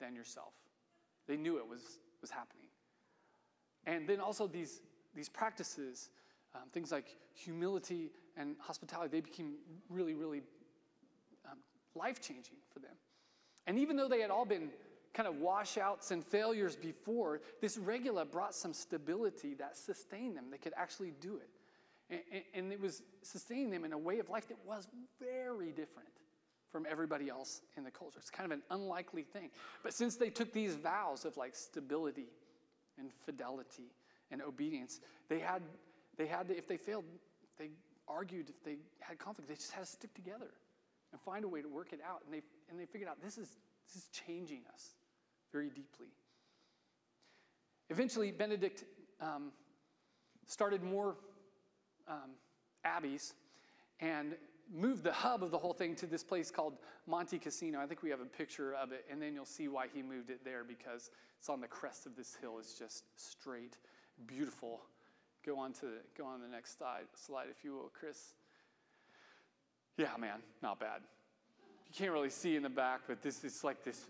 than 0.00 0.14
yourself. 0.14 0.52
They 1.26 1.36
knew 1.36 1.58
it 1.58 1.66
was, 1.66 1.98
was 2.20 2.30
happening. 2.30 2.67
And 3.88 4.06
then 4.06 4.20
also 4.20 4.46
these, 4.46 4.82
these 5.14 5.30
practices, 5.30 6.10
um, 6.54 6.68
things 6.72 6.92
like 6.92 7.16
humility 7.34 8.10
and 8.36 8.54
hospitality, 8.60 9.08
they 9.10 9.22
became 9.22 9.54
really, 9.88 10.14
really 10.14 10.42
um, 11.50 11.58
life 11.94 12.20
changing 12.20 12.56
for 12.70 12.80
them. 12.80 12.92
And 13.66 13.78
even 13.78 13.96
though 13.96 14.08
they 14.08 14.20
had 14.20 14.30
all 14.30 14.44
been 14.44 14.68
kind 15.14 15.26
of 15.26 15.36
washouts 15.36 16.10
and 16.10 16.22
failures 16.22 16.76
before, 16.76 17.40
this 17.62 17.78
regula 17.78 18.26
brought 18.26 18.54
some 18.54 18.74
stability 18.74 19.54
that 19.54 19.76
sustained 19.76 20.36
them. 20.36 20.44
They 20.50 20.58
could 20.58 20.74
actually 20.76 21.14
do 21.18 21.38
it. 21.38 21.48
And, 22.10 22.42
and, 22.54 22.72
it 22.72 22.80
was 22.80 23.02
sustaining 23.22 23.70
them 23.70 23.84
in 23.84 23.92
a 23.92 23.98
way 23.98 24.18
of 24.18 24.30
life 24.30 24.48
that 24.48 24.56
was 24.66 24.86
very 25.18 25.72
different 25.72 26.08
from 26.70 26.86
everybody 26.90 27.28
else 27.28 27.60
in 27.76 27.84
the 27.84 27.90
culture. 27.90 28.18
It's 28.18 28.30
kind 28.30 28.50
of 28.50 28.58
an 28.58 28.62
unlikely 28.70 29.22
thing. 29.22 29.50
But 29.82 29.92
since 29.92 30.16
they 30.16 30.30
took 30.30 30.52
these 30.52 30.74
vows 30.74 31.24
of 31.26 31.36
like 31.36 31.54
stability 31.54 32.28
and 32.98 33.10
fidelity 33.24 33.92
and 34.30 34.42
obedience, 34.42 35.00
they 35.28 35.38
had, 35.38 35.62
they 36.16 36.26
had 36.26 36.48
to, 36.48 36.56
if 36.56 36.66
they 36.66 36.76
failed, 36.76 37.04
they 37.58 37.70
argued, 38.06 38.50
if 38.50 38.62
they 38.64 38.76
had 39.00 39.18
conflict, 39.18 39.48
they 39.48 39.54
just 39.54 39.72
had 39.72 39.84
to 39.84 39.90
stick 39.90 40.12
together 40.14 40.50
and 41.12 41.20
find 41.20 41.44
a 41.44 41.48
way 41.48 41.62
to 41.62 41.68
work 41.68 41.92
it 41.92 42.00
out. 42.06 42.22
And 42.24 42.34
they, 42.34 42.42
and 42.70 42.78
they 42.78 42.86
figured 42.86 43.08
out 43.08 43.22
this 43.22 43.38
is, 43.38 43.56
this 43.86 44.02
is 44.02 44.08
changing 44.26 44.62
us 44.72 44.94
very 45.52 45.68
deeply. 45.68 46.08
Eventually, 47.90 48.30
Benedict 48.32 48.84
um, 49.20 49.52
started 50.46 50.82
more 50.82 51.16
um, 52.06 52.30
abbeys 52.84 53.32
and 54.00 54.34
moved 54.72 55.02
the 55.02 55.12
hub 55.12 55.42
of 55.42 55.50
the 55.50 55.58
whole 55.58 55.72
thing 55.72 55.94
to 55.96 56.06
this 56.06 56.22
place 56.22 56.50
called 56.50 56.74
Monte 57.06 57.38
Cassino. 57.38 57.80
I 57.80 57.86
think 57.86 58.02
we 58.02 58.10
have 58.10 58.20
a 58.20 58.26
picture 58.26 58.74
of 58.74 58.92
it, 58.92 59.04
and 59.10 59.20
then 59.20 59.34
you'll 59.34 59.46
see 59.46 59.68
why 59.68 59.86
he 59.92 60.02
moved 60.02 60.30
it 60.30 60.44
there 60.44 60.64
because 60.64 61.10
it's 61.38 61.48
on 61.48 61.60
the 61.60 61.66
crest 61.66 62.06
of 62.06 62.16
this 62.16 62.36
hill. 62.40 62.56
It's 62.58 62.78
just 62.78 63.04
straight, 63.16 63.78
beautiful. 64.26 64.80
Go 65.44 65.58
on 65.58 65.72
to 65.74 65.86
go 66.16 66.26
on 66.26 66.40
the 66.40 66.48
next 66.48 66.76
slide, 66.76 67.04
slide 67.14 67.46
if 67.50 67.64
you 67.64 67.72
will, 67.72 67.90
Chris. 67.98 68.34
Yeah, 69.96 70.16
man, 70.18 70.40
not 70.62 70.78
bad. 70.78 71.00
You 71.86 71.94
can't 71.94 72.12
really 72.12 72.30
see 72.30 72.54
in 72.54 72.62
the 72.62 72.68
back, 72.68 73.00
but 73.08 73.22
this 73.22 73.44
is 73.44 73.64
like 73.64 73.82
this 73.82 74.04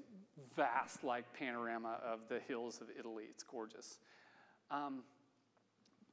vast 0.56 1.04
like 1.04 1.32
panorama 1.32 1.98
of 2.04 2.20
the 2.28 2.40
hills 2.40 2.80
of 2.80 2.88
Italy. 2.98 3.24
It's 3.30 3.44
gorgeous. 3.44 3.98
Um, 4.70 5.02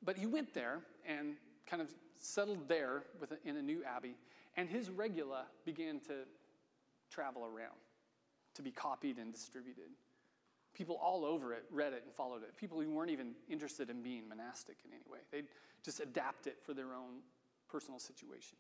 but 0.04 0.18
he 0.18 0.28
went 0.28 0.54
there 0.54 0.80
and 1.08 1.34
kind 1.66 1.82
of 1.82 1.90
settled 2.20 2.68
there 2.68 3.04
a, 3.22 3.50
in 3.50 3.58
a 3.58 3.62
new 3.62 3.84
abbey, 3.84 4.16
and 4.56 4.70
his 4.70 4.90
regula 4.90 5.46
began 5.66 6.00
to 6.02 6.14
travel 7.10 7.46
around, 7.46 7.78
to 8.56 8.62
be 8.62 8.72
copied 8.72 9.18
and 9.18 9.34
distributed. 9.34 9.90
People 10.74 11.00
all 11.02 11.24
over 11.26 11.54
it 11.54 11.64
read 11.72 11.94
it 11.94 12.04
and 12.06 12.14
followed 12.14 12.44
it. 12.44 12.56
People 12.58 12.82
who 12.82 12.90
weren't 12.90 13.12
even 13.12 13.34
interested 13.50 13.90
in 13.90 14.02
being 14.02 14.28
monastic 14.28 14.78
in 14.86 14.92
any 14.92 15.04
way. 15.10 15.20
They'd 15.32 15.48
just 15.84 16.00
adapt 16.00 16.48
it 16.48 16.58
for 16.64 16.74
their 16.74 16.94
own 16.94 17.22
personal 17.70 18.00
situation. 18.00 18.58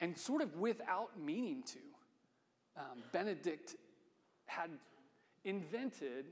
And 0.00 0.16
sort 0.16 0.42
of 0.42 0.56
without 0.56 1.10
meaning 1.20 1.62
to, 1.64 1.78
um, 2.80 3.02
Benedict 3.12 3.76
had 4.46 4.70
invented 5.44 6.26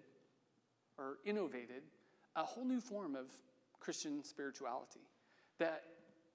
or 0.98 1.18
innovated 1.24 1.82
a 2.36 2.42
whole 2.42 2.64
new 2.64 2.80
form 2.80 3.14
of 3.14 3.26
Christian 3.80 4.24
spirituality 4.24 5.00
that 5.58 5.84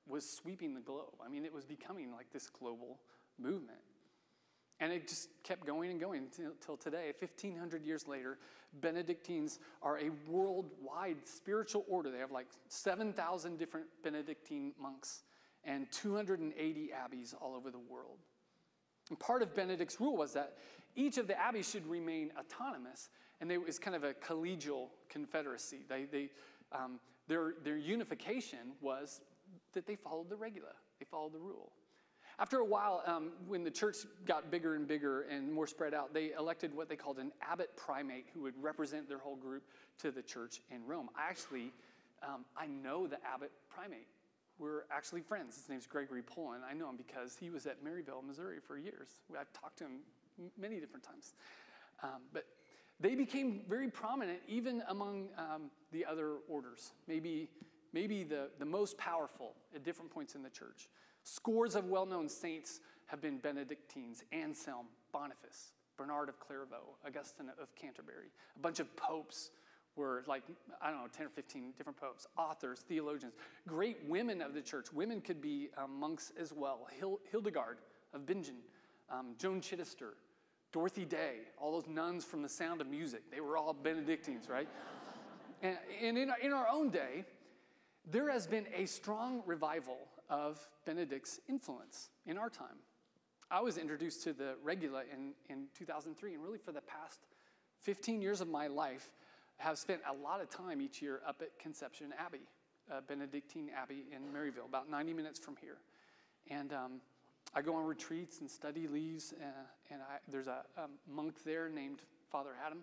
was 0.08 0.30
sweeping 0.30 0.74
the 0.74 0.82
globe. 0.82 1.14
I 1.24 1.30
mean, 1.30 1.46
it 1.46 1.54
was 1.54 1.66
becoming 1.66 2.12
like 2.12 2.32
this 2.32 2.50
global 2.50 3.00
movement. 3.40 3.80
And 4.80 4.92
it 4.92 5.08
just 5.08 5.30
kept 5.44 5.66
going 5.66 5.90
and 5.90 6.00
going 6.00 6.28
until 6.38 6.76
today. 6.76 7.14
1,500 7.18 7.86
years 7.86 8.08
later, 8.08 8.38
Benedictines 8.82 9.60
are 9.82 9.98
a 10.00 10.10
worldwide 10.30 11.18
spiritual 11.24 11.86
order. 11.88 12.12
They 12.12 12.20
have 12.20 12.32
like 12.32 12.48
7,000 12.68 13.58
different 13.58 13.88
Benedictine 14.04 14.74
monks 14.80 15.24
and 15.64 15.90
280 15.92 16.92
abbeys 16.94 17.34
all 17.42 17.56
over 17.56 17.72
the 17.72 17.80
world. 17.80 18.20
And 19.10 19.20
part 19.20 19.42
of 19.42 19.56
Benedict's 19.56 20.00
rule 20.00 20.18
was 20.18 20.34
that 20.34 20.58
each 20.96 21.18
of 21.18 21.28
the 21.28 21.40
abbeys 21.40 21.70
should 21.70 21.86
remain 21.88 22.32
autonomous, 22.38 23.10
and 23.40 23.50
they, 23.50 23.56
it 23.56 23.66
was 23.66 23.80
kind 23.80 23.96
of 23.96 24.04
a 24.04 24.14
collegial 24.14 24.88
confederacy. 25.10 25.80
They, 25.88 26.06
they, 26.06 26.30
um, 26.72 27.00
their, 27.28 27.56
their 27.64 27.78
unification 27.78 28.74
was 28.82 29.22
that 29.76 29.86
they 29.86 29.96
followed 29.96 30.30
the 30.30 30.36
regula, 30.36 30.74
they 31.00 31.06
followed 31.06 31.34
the 31.34 31.40
rule. 31.40 31.72
After 32.38 32.58
a 32.58 32.66
while, 32.66 33.02
um, 33.06 33.32
when 33.48 33.64
the 33.64 33.72
church 33.72 33.98
got 34.26 34.52
bigger 34.52 34.76
and 34.76 34.86
bigger 34.86 35.22
and 35.24 35.52
more 35.52 35.68
spread 35.68 35.94
out, 35.94 36.14
they 36.14 36.34
elected 36.38 36.76
what 36.76 36.90
they 36.90 36.98
called 36.98 37.18
an 37.18 37.32
abbot 37.42 37.70
primate 37.78 38.26
who 38.34 38.42
would 38.42 38.62
represent 38.62 39.08
their 39.08 39.20
whole 39.20 39.38
group 39.38 39.64
to 40.00 40.12
the 40.12 40.22
church 40.22 40.60
in 40.70 40.86
Rome. 40.86 41.10
I 41.16 41.30
actually, 41.30 41.72
um, 42.22 42.44
I 42.58 42.68
know 42.68 43.08
the 43.08 43.18
abbot 43.26 43.52
primate. 43.70 44.08
We're 44.60 44.84
actually 44.92 45.22
friends. 45.22 45.56
His 45.56 45.70
name's 45.70 45.86
Gregory 45.86 46.24
Polan. 46.24 46.60
I 46.70 46.74
know 46.74 46.90
him 46.90 46.98
because 46.98 47.38
he 47.40 47.50
was 47.50 47.68
at 47.68 47.84
Maryville, 47.84 48.26
Missouri 48.26 48.58
for 48.66 48.78
years. 48.78 49.10
I've 49.32 49.52
talked 49.54 49.78
to 49.78 49.86
him 49.86 50.00
many 50.58 50.80
different 50.82 51.06
times. 51.06 51.36
Um, 52.04 52.22
but 52.34 52.46
they 53.00 53.16
became 53.16 53.62
very 53.70 53.90
prominent 53.90 54.40
even 54.48 54.84
among 54.90 55.30
um, 55.38 55.72
the 55.92 56.06
other 56.06 56.36
orders, 56.50 56.92
maybe, 57.08 57.50
maybe 57.96 58.24
the, 58.24 58.50
the 58.60 58.66
most 58.66 58.98
powerful 58.98 59.54
at 59.74 59.84
different 59.84 60.12
points 60.12 60.36
in 60.36 60.44
the 60.44 60.50
church. 60.50 60.90
Scores 61.24 61.74
of 61.76 61.86
well 61.86 62.06
known 62.06 62.30
saints 62.30 62.82
have 63.08 63.22
been 63.22 63.38
Benedictines 63.38 64.24
Anselm, 64.32 64.88
Boniface, 65.12 65.72
Bernard 65.98 66.30
of 66.30 66.40
Clairvaux, 66.40 66.98
Augustine 67.08 67.50
of 67.60 67.74
Canterbury. 67.76 68.28
A 68.56 68.60
bunch 68.60 68.80
of 68.80 68.94
popes 68.98 69.52
were 69.96 70.24
like, 70.28 70.44
I 70.82 70.92
don't 70.92 71.00
know, 71.00 71.08
10 71.08 71.28
or 71.28 71.30
15 71.30 71.74
different 71.78 71.98
popes, 71.98 72.28
authors, 72.38 72.82
theologians, 72.82 73.34
great 73.66 73.98
women 74.08 74.42
of 74.42 74.54
the 74.54 74.62
church. 74.62 74.92
Women 74.92 75.22
could 75.22 75.42
be 75.42 75.70
um, 75.78 75.98
monks 75.98 76.34
as 76.40 76.52
well. 76.52 76.88
Hildegard 77.32 77.78
of 78.14 78.26
Bingen, 78.26 78.58
um, 79.10 79.36
Joan 79.40 79.62
Chittister, 79.62 80.16
Dorothy 80.74 81.06
Day, 81.06 81.38
all 81.58 81.72
those 81.72 81.88
nuns 81.88 82.26
from 82.26 82.42
the 82.42 82.50
sound 82.50 82.82
of 82.82 82.88
music, 82.88 83.32
they 83.32 83.40
were 83.40 83.56
all 83.56 83.72
Benedictines, 83.74 84.50
right? 84.50 84.68
and, 85.62 85.78
and 86.02 86.18
in, 86.18 86.32
in 86.44 86.52
our 86.52 86.68
own 86.70 86.90
day, 86.90 87.24
there 88.10 88.30
has 88.30 88.48
been 88.48 88.66
a 88.76 88.86
strong 88.86 89.42
revival 89.46 89.98
of 90.30 90.60
Benedict's 90.86 91.40
influence 91.50 92.10
in 92.26 92.38
our 92.38 92.50
time. 92.50 92.78
I 93.50 93.62
was 93.62 93.78
introduced 93.78 94.24
to 94.24 94.34
the 94.34 94.56
Regula 94.64 95.04
in, 95.12 95.34
in 95.50 95.68
2003, 95.78 96.34
and 96.34 96.44
really 96.44 96.58
for 96.58 96.72
the 96.72 96.82
past 96.82 97.20
15 97.82 98.22
years 98.22 98.42
of 98.42 98.48
my 98.48 98.68
life, 98.68 99.12
have 99.58 99.78
spent 99.78 100.02
a 100.10 100.14
lot 100.14 100.42
of 100.42 100.50
time 100.50 100.82
each 100.82 101.02
year 101.02 101.22
up 101.26 101.42
at 101.42 101.58
Conception 101.60 102.14
Abbey, 102.20 102.42
uh, 102.92 103.02
Benedictine 103.08 103.70
Abbey 103.76 104.06
in 104.12 104.22
Maryville, 104.34 104.68
about 104.68 104.90
90 104.90 105.14
minutes 105.14 105.40
from 105.40 105.56
here. 105.62 105.78
And 106.50 106.74
um, 106.74 107.02
I 107.54 107.62
go 107.62 107.76
on 107.76 107.86
retreats 107.86 108.42
and 108.42 108.50
study 108.50 108.88
leaves, 108.88 109.34
uh, 109.40 109.46
and 109.92 110.02
I, 110.02 110.18
there's 110.30 110.48
a, 110.48 110.64
a, 110.78 110.88
monk 111.10 111.44
there 111.46 111.70
named 111.70 112.02
Father 112.32 112.52
Adam, 112.66 112.80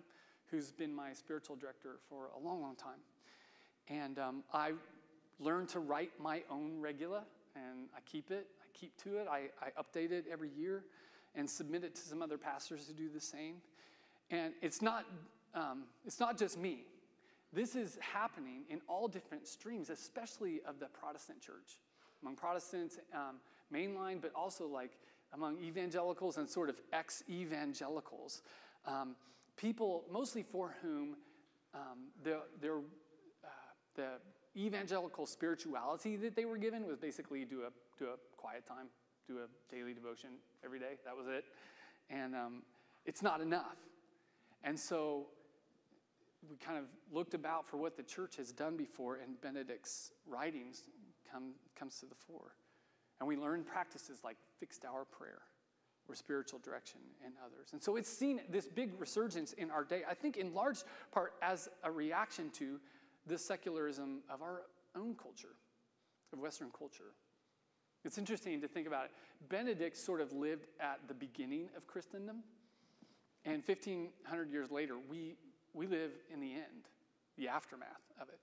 who's 0.47 0.71
been 0.71 0.93
my 0.93 1.13
spiritual 1.13 1.55
director 1.55 1.97
for 2.09 2.29
a 2.35 2.39
long, 2.39 2.61
long 2.61 2.75
time. 2.75 2.99
And 3.87 4.17
um, 4.17 4.43
I 4.53 4.71
learned 5.39 5.69
to 5.69 5.79
write 5.79 6.11
my 6.19 6.43
own 6.49 6.79
regula, 6.79 7.23
and 7.55 7.89
I 7.95 7.99
keep 8.05 8.31
it. 8.31 8.47
I 8.61 8.65
keep 8.77 8.95
to 9.03 9.17
it. 9.17 9.27
I, 9.29 9.49
I 9.61 9.69
update 9.81 10.11
it 10.11 10.25
every 10.31 10.49
year 10.49 10.83
and 11.35 11.49
submit 11.49 11.83
it 11.83 11.95
to 11.95 12.01
some 12.01 12.21
other 12.21 12.37
pastors 12.37 12.87
who 12.87 12.93
do 12.93 13.09
the 13.09 13.19
same. 13.21 13.55
And 14.29 14.53
it's 14.61 14.81
not, 14.81 15.05
um, 15.53 15.83
it's 16.05 16.19
not 16.19 16.37
just 16.37 16.57
me. 16.57 16.85
This 17.51 17.75
is 17.75 17.97
happening 18.01 18.63
in 18.69 18.81
all 18.87 19.07
different 19.07 19.47
streams, 19.47 19.89
especially 19.89 20.61
of 20.67 20.79
the 20.79 20.87
Protestant 20.87 21.41
church. 21.41 21.77
Among 22.21 22.35
Protestants, 22.35 22.99
um, 23.13 23.37
mainline, 23.73 24.21
but 24.21 24.31
also 24.35 24.67
like 24.67 24.91
among 25.33 25.59
evangelicals 25.61 26.37
and 26.37 26.49
sort 26.49 26.69
of 26.69 26.79
ex 26.91 27.23
evangelicals. 27.29 28.41
um, 28.85 29.15
people 29.57 30.03
mostly 30.11 30.43
for 30.43 30.75
whom 30.81 31.15
um, 31.73 32.09
the, 32.23 32.39
their, 32.61 32.77
uh, 32.77 33.47
the 33.95 34.07
evangelical 34.55 35.25
spirituality 35.25 36.15
that 36.17 36.35
they 36.35 36.45
were 36.45 36.57
given 36.57 36.85
was 36.85 36.97
basically 36.97 37.45
do 37.45 37.61
a, 37.61 37.69
do 37.97 38.09
a 38.09 38.15
quiet 38.37 38.65
time, 38.65 38.87
do 39.27 39.37
a 39.39 39.73
daily 39.73 39.93
devotion 39.93 40.29
every 40.63 40.79
day. 40.79 40.97
That 41.05 41.15
was 41.15 41.27
it. 41.27 41.45
And 42.09 42.35
um, 42.35 42.63
it's 43.05 43.21
not 43.21 43.41
enough. 43.41 43.77
And 44.63 44.79
so 44.79 45.27
we 46.49 46.57
kind 46.57 46.77
of 46.77 46.85
looked 47.11 47.33
about 47.33 47.67
for 47.67 47.77
what 47.77 47.97
the 47.97 48.03
church 48.03 48.37
has 48.37 48.51
done 48.51 48.77
before, 48.77 49.15
and 49.15 49.39
Benedict's 49.41 50.11
writings 50.27 50.83
come, 51.31 51.53
comes 51.77 51.99
to 51.99 52.05
the 52.05 52.15
fore. 52.15 52.55
And 53.19 53.27
we 53.27 53.37
learn 53.37 53.63
practices 53.63 54.19
like 54.23 54.37
fixed 54.59 54.85
hour 54.85 55.05
prayer 55.05 55.41
or 56.09 56.15
spiritual 56.15 56.59
direction 56.59 56.99
and 57.23 57.33
others. 57.45 57.69
And 57.71 57.81
so 57.81 57.95
it's 57.95 58.09
seen 58.09 58.41
this 58.49 58.67
big 58.67 58.91
resurgence 58.99 59.53
in 59.53 59.71
our 59.71 59.85
day, 59.85 60.01
I 60.09 60.13
think 60.13 60.35
in 60.37 60.53
large 60.53 60.79
part 61.11 61.33
as 61.41 61.69
a 61.83 61.91
reaction 61.91 62.49
to 62.55 62.79
the 63.27 63.37
secularism 63.37 64.21
of 64.29 64.41
our 64.41 64.63
own 64.95 65.15
culture, 65.15 65.55
of 66.31 66.39
Western 66.39 66.69
culture. 66.77 67.13
It's 68.05 68.17
interesting 68.17 68.59
to 68.61 68.67
think 68.67 68.87
about 68.87 69.05
it. 69.05 69.11
Benedict 69.49 69.95
sort 69.95 70.19
of 70.19 70.33
lived 70.33 70.67
at 70.79 70.99
the 71.07 71.13
beginning 71.13 71.69
of 71.77 71.87
Christendom, 71.87 72.43
and 73.45 73.61
1,500 73.65 74.51
years 74.51 74.71
later, 74.71 74.95
we, 75.09 75.35
we 75.73 75.87
live 75.87 76.11
in 76.31 76.39
the 76.39 76.53
end, 76.53 76.89
the 77.37 77.47
aftermath 77.47 77.89
of 78.21 78.29
it. 78.29 78.39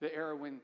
The 0.00 0.14
era 0.14 0.36
when 0.36 0.60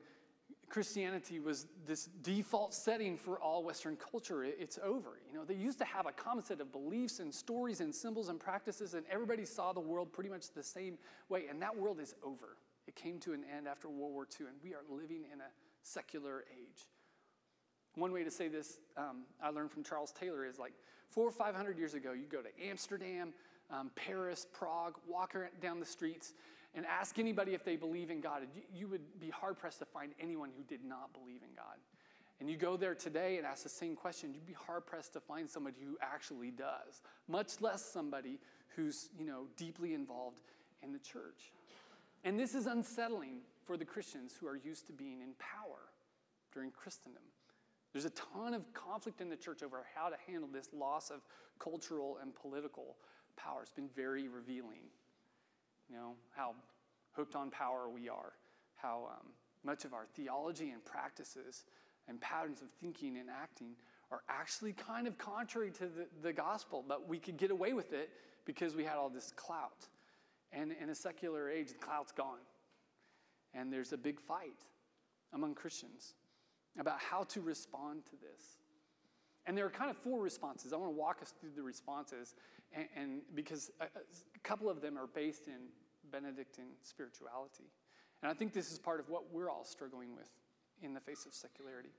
Christianity 0.69 1.39
was 1.39 1.67
this 1.85 2.05
default 2.23 2.73
setting 2.73 3.17
for 3.17 3.39
all 3.39 3.63
Western 3.63 3.95
culture. 3.95 4.43
It's 4.43 4.79
over. 4.83 5.19
You 5.31 5.37
know, 5.37 5.45
they 5.45 5.55
used 5.55 5.77
to 5.79 5.85
have 5.85 6.07
a 6.07 6.11
common 6.11 6.43
set 6.43 6.61
of 6.61 6.71
beliefs 6.71 7.19
and 7.19 7.33
stories 7.33 7.79
and 7.79 7.93
symbols 7.93 8.29
and 8.29 8.39
practices, 8.39 8.93
and 8.93 9.05
everybody 9.09 9.45
saw 9.45 9.73
the 9.73 9.79
world 9.79 10.11
pretty 10.11 10.29
much 10.29 10.51
the 10.51 10.63
same 10.63 10.97
way. 11.29 11.45
And 11.49 11.61
that 11.61 11.75
world 11.75 11.99
is 11.99 12.15
over. 12.23 12.57
It 12.87 12.95
came 12.95 13.19
to 13.19 13.33
an 13.33 13.43
end 13.55 13.67
after 13.67 13.87
World 13.87 14.13
War 14.13 14.27
II, 14.39 14.47
and 14.47 14.57
we 14.63 14.73
are 14.73 14.83
living 14.89 15.23
in 15.31 15.39
a 15.39 15.49
secular 15.83 16.43
age. 16.51 16.87
One 17.95 18.11
way 18.11 18.23
to 18.23 18.31
say 18.31 18.47
this, 18.47 18.79
um, 18.97 19.23
I 19.41 19.49
learned 19.49 19.71
from 19.71 19.83
Charles 19.83 20.11
Taylor, 20.11 20.45
is 20.45 20.57
like 20.57 20.73
four 21.09 21.27
or 21.27 21.31
five 21.31 21.55
hundred 21.55 21.77
years 21.77 21.93
ago, 21.93 22.11
you 22.13 22.25
go 22.25 22.41
to 22.41 22.49
Amsterdam, 22.67 23.33
um, 23.69 23.91
Paris, 23.95 24.47
Prague, 24.51 24.97
walk 25.07 25.35
down 25.61 25.79
the 25.79 25.85
streets, 25.85 26.33
and 26.75 26.85
ask 26.85 27.19
anybody 27.19 27.53
if 27.53 27.63
they 27.63 27.75
believe 27.75 28.09
in 28.09 28.19
God, 28.19 28.43
you, 28.55 28.61
you 28.73 28.87
would 28.87 29.19
be 29.19 29.29
hard 29.29 29.57
pressed 29.57 29.79
to 29.79 29.85
find 29.85 30.13
anyone 30.19 30.49
who 30.57 30.63
did 30.63 30.83
not 30.83 31.13
believe 31.13 31.41
in 31.43 31.55
God. 31.55 31.77
And 32.39 32.49
you 32.49 32.57
go 32.57 32.75
there 32.75 32.95
today 32.95 33.37
and 33.37 33.45
ask 33.45 33.63
the 33.63 33.69
same 33.69 33.95
question, 33.95 34.33
you'd 34.33 34.45
be 34.45 34.53
hard 34.53 34.85
pressed 34.85 35.13
to 35.13 35.19
find 35.19 35.49
somebody 35.49 35.77
who 35.85 35.97
actually 36.01 36.51
does, 36.51 37.01
much 37.27 37.61
less 37.61 37.85
somebody 37.85 38.39
who's, 38.75 39.09
you 39.17 39.25
know, 39.25 39.45
deeply 39.55 39.93
involved 39.93 40.41
in 40.81 40.91
the 40.91 40.99
church. 40.99 41.53
And 42.23 42.39
this 42.39 42.55
is 42.55 42.65
unsettling 42.65 43.41
for 43.65 43.77
the 43.77 43.85
Christians 43.85 44.33
who 44.39 44.47
are 44.47 44.55
used 44.55 44.87
to 44.87 44.93
being 44.93 45.21
in 45.21 45.33
power 45.39 45.79
during 46.53 46.71
Christendom. 46.71 47.23
There's 47.91 48.05
a 48.05 48.11
ton 48.11 48.53
of 48.53 48.73
conflict 48.73 49.21
in 49.21 49.29
the 49.29 49.35
church 49.35 49.61
over 49.61 49.85
how 49.93 50.09
to 50.09 50.15
handle 50.27 50.49
this 50.51 50.69
loss 50.73 51.11
of 51.11 51.21
cultural 51.59 52.17
and 52.21 52.33
political 52.33 52.95
power. 53.35 53.61
It's 53.61 53.71
been 53.71 53.89
very 53.95 54.27
revealing 54.27 54.81
you 55.89 55.95
know, 55.95 56.13
how 56.35 56.55
hooked 57.11 57.35
on 57.35 57.51
power 57.51 57.89
we 57.89 58.09
are, 58.09 58.33
how 58.75 59.09
um, 59.11 59.27
much 59.63 59.85
of 59.85 59.93
our 59.93 60.05
theology 60.15 60.71
and 60.71 60.83
practices 60.83 61.65
and 62.07 62.19
patterns 62.19 62.61
of 62.61 62.69
thinking 62.81 63.17
and 63.17 63.29
acting 63.29 63.75
are 64.11 64.21
actually 64.29 64.73
kind 64.73 65.07
of 65.07 65.17
contrary 65.17 65.71
to 65.71 65.85
the, 65.85 66.07
the 66.21 66.33
gospel, 66.33 66.83
but 66.87 67.07
we 67.07 67.17
could 67.17 67.37
get 67.37 67.51
away 67.51 67.73
with 67.73 67.93
it 67.93 68.09
because 68.45 68.75
we 68.75 68.83
had 68.83 68.95
all 68.95 69.09
this 69.09 69.31
clout. 69.35 69.87
And 70.55 70.71
in 70.81 70.89
a 70.89 70.95
secular 70.95 71.49
age, 71.49 71.69
the 71.69 71.73
clout's 71.85 72.11
gone. 72.11 72.39
And 73.53 73.73
there's 73.73 73.91
a 73.91 73.97
big 73.97 74.19
fight 74.19 74.65
among 75.33 75.55
Christians 75.55 76.13
about 76.79 76.99
how 76.99 77.23
to 77.23 77.41
respond 77.41 78.05
to 78.05 78.11
this. 78.11 78.57
And 79.45 79.57
there 79.57 79.65
are 79.65 79.69
kind 79.69 79.91
of 79.91 79.97
four 79.97 80.21
responses. 80.21 80.73
I 80.73 80.77
want 80.77 80.91
to 80.91 80.97
walk 80.97 81.21
us 81.21 81.33
through 81.39 81.51
the 81.55 81.63
responses, 81.63 82.35
and, 82.71 82.87
and 82.95 83.21
because 83.35 83.71
a, 83.81 83.85
a 83.85 84.39
couple 84.43 84.69
of 84.69 84.81
them 84.81 84.97
are 84.97 85.07
based 85.07 85.47
in 85.47 85.67
Benedictine 86.11 86.71
spirituality. 86.81 87.65
And 88.21 88.31
I 88.31 88.33
think 88.33 88.53
this 88.53 88.71
is 88.71 88.79
part 88.79 88.99
of 88.99 89.09
what 89.09 89.33
we're 89.33 89.49
all 89.49 89.65
struggling 89.65 90.15
with 90.15 90.29
in 90.81 90.93
the 90.93 90.99
face 90.99 91.25
of 91.25 91.33
secularity. 91.33 91.91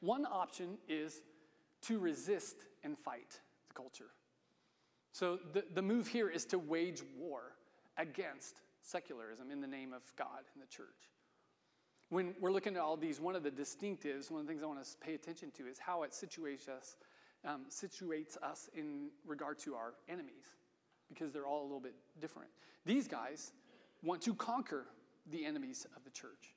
One 0.00 0.26
option 0.26 0.78
is 0.88 1.22
to 1.82 1.98
resist 1.98 2.56
and 2.82 2.96
fight 2.98 3.40
the 3.68 3.74
culture. 3.74 4.10
So 5.16 5.38
the, 5.54 5.64
the 5.72 5.80
move 5.80 6.08
here 6.08 6.28
is 6.28 6.44
to 6.44 6.58
wage 6.58 7.00
war 7.18 7.54
against 7.96 8.60
secularism 8.82 9.50
in 9.50 9.62
the 9.62 9.66
name 9.66 9.94
of 9.94 10.02
God 10.14 10.44
and 10.52 10.62
the 10.62 10.66
church. 10.66 11.08
When 12.10 12.34
we're 12.38 12.52
looking 12.52 12.76
at 12.76 12.82
all 12.82 12.98
these, 12.98 13.18
one 13.18 13.34
of 13.34 13.42
the 13.42 13.50
distinctives, 13.50 14.30
one 14.30 14.42
of 14.42 14.46
the 14.46 14.52
things 14.52 14.62
I 14.62 14.66
want 14.66 14.84
to 14.84 14.90
pay 15.00 15.14
attention 15.14 15.50
to 15.52 15.68
is 15.68 15.78
how 15.78 16.02
it 16.02 16.10
situates 16.10 16.68
us, 16.68 16.96
um, 17.46 17.62
situates 17.70 18.36
us 18.42 18.68
in 18.76 19.08
regard 19.26 19.58
to 19.60 19.74
our 19.74 19.94
enemies 20.06 20.58
because 21.08 21.32
they're 21.32 21.46
all 21.46 21.62
a 21.62 21.64
little 21.64 21.80
bit 21.80 21.94
different. 22.20 22.50
These 22.84 23.08
guys 23.08 23.52
want 24.02 24.20
to 24.20 24.34
conquer 24.34 24.84
the 25.30 25.46
enemies 25.46 25.86
of 25.96 26.04
the 26.04 26.10
church. 26.10 26.52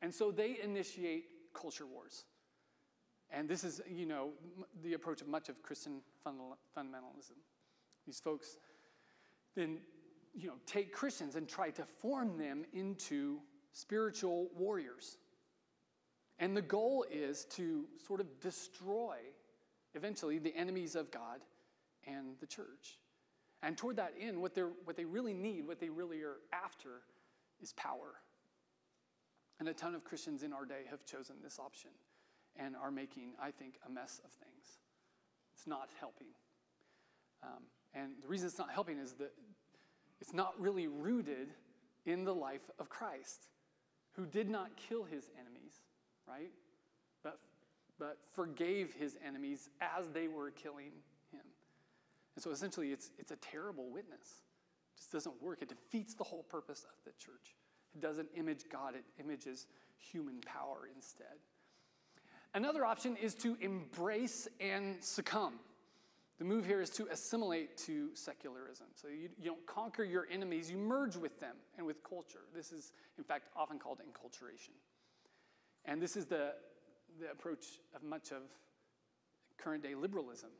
And 0.00 0.14
so 0.14 0.30
they 0.30 0.56
initiate 0.64 1.26
culture 1.52 1.84
wars. 1.84 2.24
And 3.30 3.46
this 3.46 3.64
is, 3.64 3.82
you 3.86 4.06
know, 4.06 4.30
the 4.82 4.94
approach 4.94 5.20
of 5.20 5.28
much 5.28 5.50
of 5.50 5.62
Christian 5.62 6.00
fundamentalism. 6.26 7.36
These 8.06 8.20
folks 8.20 8.58
then, 9.54 9.78
you 10.34 10.48
know, 10.48 10.54
take 10.66 10.92
Christians 10.92 11.36
and 11.36 11.48
try 11.48 11.70
to 11.70 11.84
form 11.84 12.38
them 12.38 12.64
into 12.72 13.38
spiritual 13.72 14.48
warriors. 14.56 15.18
And 16.38 16.56
the 16.56 16.62
goal 16.62 17.04
is 17.10 17.44
to 17.56 17.84
sort 18.06 18.20
of 18.20 18.40
destroy, 18.40 19.16
eventually, 19.94 20.38
the 20.38 20.54
enemies 20.56 20.96
of 20.96 21.10
God 21.10 21.40
and 22.06 22.34
the 22.40 22.46
church. 22.46 22.98
And 23.62 23.76
toward 23.76 23.96
that 23.96 24.14
end, 24.20 24.40
what, 24.40 24.54
they're, 24.54 24.72
what 24.84 24.96
they 24.96 25.04
really 25.04 25.34
need, 25.34 25.66
what 25.66 25.78
they 25.78 25.88
really 25.88 26.22
are 26.22 26.38
after, 26.52 27.02
is 27.62 27.72
power. 27.74 28.14
And 29.60 29.68
a 29.68 29.74
ton 29.74 29.94
of 29.94 30.02
Christians 30.02 30.42
in 30.42 30.52
our 30.52 30.64
day 30.64 30.82
have 30.90 31.04
chosen 31.04 31.36
this 31.42 31.60
option 31.60 31.90
and 32.56 32.74
are 32.74 32.90
making, 32.90 33.34
I 33.40 33.50
think, 33.52 33.74
a 33.86 33.90
mess 33.90 34.20
of 34.24 34.32
things. 34.32 34.78
It's 35.54 35.66
not 35.66 35.88
helping. 36.00 36.28
Um, 37.42 37.62
and 37.94 38.12
the 38.22 38.28
reason 38.28 38.46
it's 38.46 38.58
not 38.58 38.70
helping 38.70 38.98
is 38.98 39.12
that 39.14 39.32
it's 40.20 40.32
not 40.32 40.54
really 40.60 40.86
rooted 40.86 41.48
in 42.06 42.24
the 42.24 42.34
life 42.34 42.70
of 42.78 42.88
Christ, 42.88 43.48
who 44.12 44.26
did 44.26 44.48
not 44.48 44.70
kill 44.76 45.04
his 45.04 45.30
enemies, 45.38 45.74
right? 46.28 46.50
But, 47.22 47.38
but 47.98 48.18
forgave 48.32 48.92
his 48.94 49.16
enemies 49.26 49.68
as 49.80 50.08
they 50.10 50.28
were 50.28 50.50
killing 50.50 50.92
him. 51.32 51.40
and 52.34 52.42
so 52.42 52.50
essentially, 52.50 52.92
it's, 52.92 53.10
it's 53.18 53.32
a 53.32 53.36
terrible 53.36 53.90
witness. 53.90 54.42
It 54.94 54.98
just 54.98 55.12
doesn't 55.12 55.42
work. 55.42 55.62
It 55.62 55.68
defeats 55.68 56.14
the 56.14 56.24
whole 56.24 56.44
purpose 56.44 56.84
of 56.84 57.04
the 57.04 57.12
church. 57.18 57.56
It 57.94 58.00
doesn't 58.00 58.28
image 58.36 58.64
God, 58.70 58.94
it 58.94 59.04
images 59.20 59.66
human 59.98 60.40
power 60.40 60.88
instead. 60.94 61.26
Another 62.54 62.84
option 62.84 63.16
is 63.16 63.34
to 63.36 63.56
embrace 63.60 64.46
and 64.60 65.02
succumb. 65.02 65.54
The 66.38 66.44
move 66.44 66.64
here 66.64 66.80
is 66.80 66.90
to 66.90 67.06
assimilate 67.10 67.76
to 67.78 68.08
secularism. 68.14 68.86
So 68.94 69.08
you, 69.08 69.28
you 69.38 69.50
don't 69.50 69.66
conquer 69.66 70.02
your 70.02 70.26
enemies, 70.30 70.70
you 70.70 70.76
merge 70.76 71.16
with 71.16 71.38
them 71.40 71.56
and 71.76 71.86
with 71.86 72.02
culture. 72.02 72.40
This 72.54 72.72
is, 72.72 72.92
in 73.18 73.24
fact, 73.24 73.48
often 73.56 73.78
called 73.78 73.98
enculturation. 73.98 74.72
And 75.84 76.00
this 76.00 76.16
is 76.16 76.26
the, 76.26 76.54
the 77.20 77.30
approach 77.30 77.64
of 77.94 78.02
much 78.02 78.30
of 78.32 78.42
current 79.58 79.82
day 79.82 79.94
liberalism. 79.94 80.50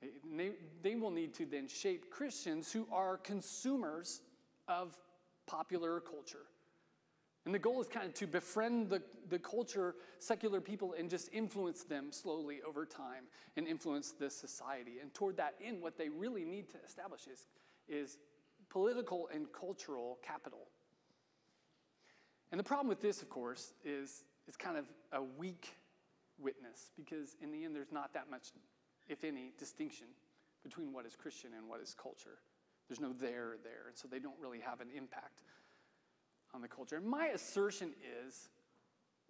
They, 0.00 0.50
they 0.82 0.94
will 0.94 1.10
need 1.10 1.34
to 1.34 1.46
then 1.46 1.68
shape 1.68 2.10
Christians 2.10 2.70
who 2.70 2.86
are 2.92 3.16
consumers 3.16 4.20
of 4.68 4.94
popular 5.46 6.00
culture. 6.00 6.46
And 7.46 7.54
the 7.54 7.60
goal 7.60 7.80
is 7.80 7.86
kind 7.86 8.04
of 8.04 8.12
to 8.14 8.26
befriend 8.26 8.90
the, 8.90 9.00
the 9.28 9.38
culture, 9.38 9.94
secular 10.18 10.60
people, 10.60 10.94
and 10.98 11.08
just 11.08 11.32
influence 11.32 11.84
them 11.84 12.08
slowly 12.10 12.58
over 12.66 12.84
time 12.84 13.24
and 13.56 13.68
influence 13.68 14.10
the 14.10 14.28
society. 14.28 14.96
And 15.00 15.14
toward 15.14 15.36
that 15.36 15.54
end, 15.64 15.80
what 15.80 15.96
they 15.96 16.08
really 16.08 16.44
need 16.44 16.68
to 16.70 16.76
establish 16.84 17.28
is, 17.32 17.46
is 17.88 18.18
political 18.68 19.28
and 19.32 19.46
cultural 19.52 20.18
capital. 20.22 20.66
And 22.50 22.58
the 22.58 22.64
problem 22.64 22.88
with 22.88 23.00
this, 23.00 23.22
of 23.22 23.28
course, 23.28 23.74
is 23.84 24.24
it's 24.48 24.56
kind 24.56 24.76
of 24.76 24.86
a 25.12 25.22
weak 25.22 25.76
witness 26.38 26.90
because 26.96 27.36
in 27.40 27.52
the 27.52 27.64
end, 27.64 27.76
there's 27.76 27.92
not 27.92 28.12
that 28.14 28.28
much 28.28 28.48
if 29.08 29.22
any, 29.22 29.52
distinction 29.56 30.08
between 30.64 30.92
what 30.92 31.06
is 31.06 31.14
Christian 31.14 31.50
and 31.56 31.68
what 31.68 31.80
is 31.80 31.94
culture. 31.94 32.38
There's 32.88 33.00
no 33.00 33.12
there 33.12 33.56
there, 33.62 33.86
and 33.88 33.96
so 33.96 34.08
they 34.08 34.18
don't 34.18 34.38
really 34.40 34.60
have 34.60 34.80
an 34.80 34.88
impact 34.96 35.42
on 36.56 36.62
the 36.62 36.68
culture. 36.68 36.96
And 36.96 37.06
my 37.06 37.26
assertion 37.26 37.92
is 38.26 38.48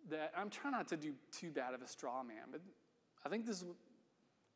that 0.08 0.32
I'm 0.36 0.48
trying 0.48 0.72
not 0.72 0.88
to 0.88 0.96
do 0.96 1.12
too 1.32 1.50
bad 1.50 1.74
of 1.74 1.82
a 1.82 1.88
straw 1.88 2.22
man, 2.22 2.46
but 2.50 2.62
I 3.24 3.28
think 3.28 3.44
this 3.44 3.56
is 3.56 3.64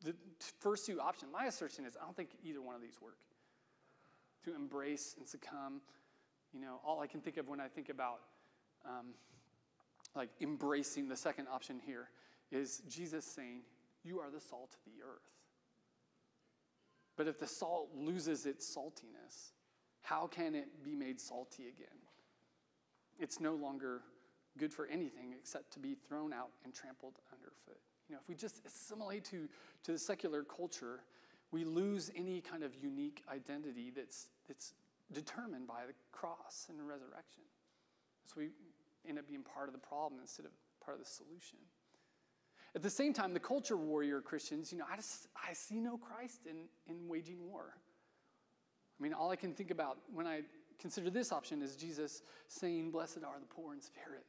the 0.03 0.15
first 0.59 0.85
two 0.85 0.99
options, 0.99 1.31
my 1.31 1.45
assertion 1.45 1.85
is 1.85 1.95
I 2.01 2.05
don't 2.05 2.15
think 2.15 2.29
either 2.43 2.61
one 2.61 2.73
of 2.73 2.81
these 2.81 2.99
work. 3.01 3.17
To 4.45 4.55
embrace 4.55 5.13
and 5.19 5.27
succumb, 5.27 5.81
you 6.51 6.59
know, 6.59 6.79
all 6.83 6.99
I 6.99 7.05
can 7.05 7.21
think 7.21 7.37
of 7.37 7.47
when 7.47 7.59
I 7.59 7.67
think 7.67 7.89
about 7.89 8.21
um, 8.83 9.13
like 10.15 10.29
embracing 10.41 11.07
the 11.07 11.15
second 11.15 11.47
option 11.47 11.79
here 11.85 12.09
is 12.51 12.81
Jesus 12.89 13.23
saying, 13.23 13.61
You 14.03 14.19
are 14.19 14.31
the 14.31 14.39
salt 14.39 14.71
of 14.73 14.91
the 14.91 15.03
earth. 15.03 15.21
But 17.15 17.27
if 17.27 17.37
the 17.37 17.45
salt 17.45 17.89
loses 17.95 18.47
its 18.47 18.75
saltiness, 18.75 19.51
how 20.01 20.25
can 20.25 20.55
it 20.55 20.83
be 20.83 20.95
made 20.95 21.21
salty 21.21 21.67
again? 21.67 22.00
It's 23.21 23.39
no 23.39 23.53
longer 23.53 24.01
good 24.57 24.73
for 24.73 24.87
anything 24.87 25.33
except 25.37 25.71
to 25.73 25.79
be 25.79 25.95
thrown 25.95 26.33
out 26.33 26.49
and 26.65 26.73
trampled 26.73 27.13
underfoot. 27.31 27.79
You 28.09 28.15
know, 28.15 28.19
if 28.21 28.27
we 28.27 28.35
just 28.35 28.61
assimilate 28.65 29.23
to, 29.25 29.47
to 29.83 29.91
the 29.93 29.97
secular 29.97 30.43
culture, 30.43 31.01
we 31.51 31.63
lose 31.63 32.11
any 32.15 32.41
kind 32.41 32.63
of 32.63 32.75
unique 32.81 33.23
identity 33.31 33.93
that's, 33.95 34.27
that's 34.47 34.73
determined 35.13 35.67
by 35.67 35.85
the 35.87 35.93
cross 36.11 36.65
and 36.69 36.79
the 36.79 36.83
resurrection. 36.83 37.43
So 38.25 38.33
we 38.37 38.49
end 39.07 39.19
up 39.19 39.27
being 39.27 39.43
part 39.43 39.69
of 39.69 39.73
the 39.73 39.79
problem 39.79 40.19
instead 40.19 40.45
of 40.45 40.51
part 40.83 40.97
of 40.97 41.03
the 41.03 41.09
solution. 41.09 41.59
At 42.73 42.81
the 42.81 42.89
same 42.89 43.13
time, 43.13 43.33
the 43.33 43.39
culture 43.39 43.77
warrior 43.77 44.21
Christians, 44.21 44.71
you 44.71 44.77
know, 44.77 44.85
I 44.91 44.95
just 44.95 45.27
I 45.35 45.53
see 45.53 45.79
no 45.79 45.97
Christ 45.97 46.41
in, 46.49 46.65
in 46.87 47.07
waging 47.07 47.45
war. 47.45 47.75
I 48.99 49.03
mean, 49.03 49.13
all 49.13 49.29
I 49.29 49.35
can 49.35 49.53
think 49.53 49.71
about 49.71 49.97
when 50.13 50.25
I 50.25 50.41
consider 50.81 51.09
this 51.09 51.31
option 51.31 51.61
is 51.61 51.75
Jesus 51.75 52.23
saying, 52.47 52.91
Blessed 52.91 53.23
are 53.25 53.39
the 53.39 53.45
poor 53.45 53.73
in 53.73 53.81
spirit, 53.81 54.25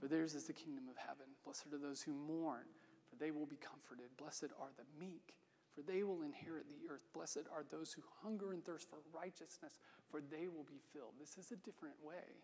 for 0.00 0.08
theirs 0.08 0.34
is 0.34 0.44
the 0.44 0.52
kingdom 0.52 0.84
of 0.88 0.96
heaven. 0.96 1.26
Blessed 1.44 1.72
are 1.72 1.78
those 1.78 2.02
who 2.02 2.12
mourn, 2.12 2.64
for 3.08 3.16
they 3.16 3.30
will 3.30 3.46
be 3.46 3.56
comforted. 3.56 4.06
Blessed 4.18 4.50
are 4.58 4.72
the 4.76 4.84
meek, 4.98 5.34
for 5.74 5.82
they 5.82 6.02
will 6.02 6.22
inherit 6.22 6.64
the 6.68 6.92
earth. 6.92 7.06
Blessed 7.12 7.46
are 7.52 7.64
those 7.70 7.92
who 7.92 8.02
hunger 8.22 8.52
and 8.52 8.64
thirst 8.64 8.88
for 8.88 8.98
righteousness, 9.14 9.78
for 10.10 10.20
they 10.20 10.48
will 10.48 10.64
be 10.64 10.80
filled. 10.92 11.12
This 11.20 11.36
is 11.36 11.52
a 11.52 11.56
different 11.56 11.96
way. 12.02 12.42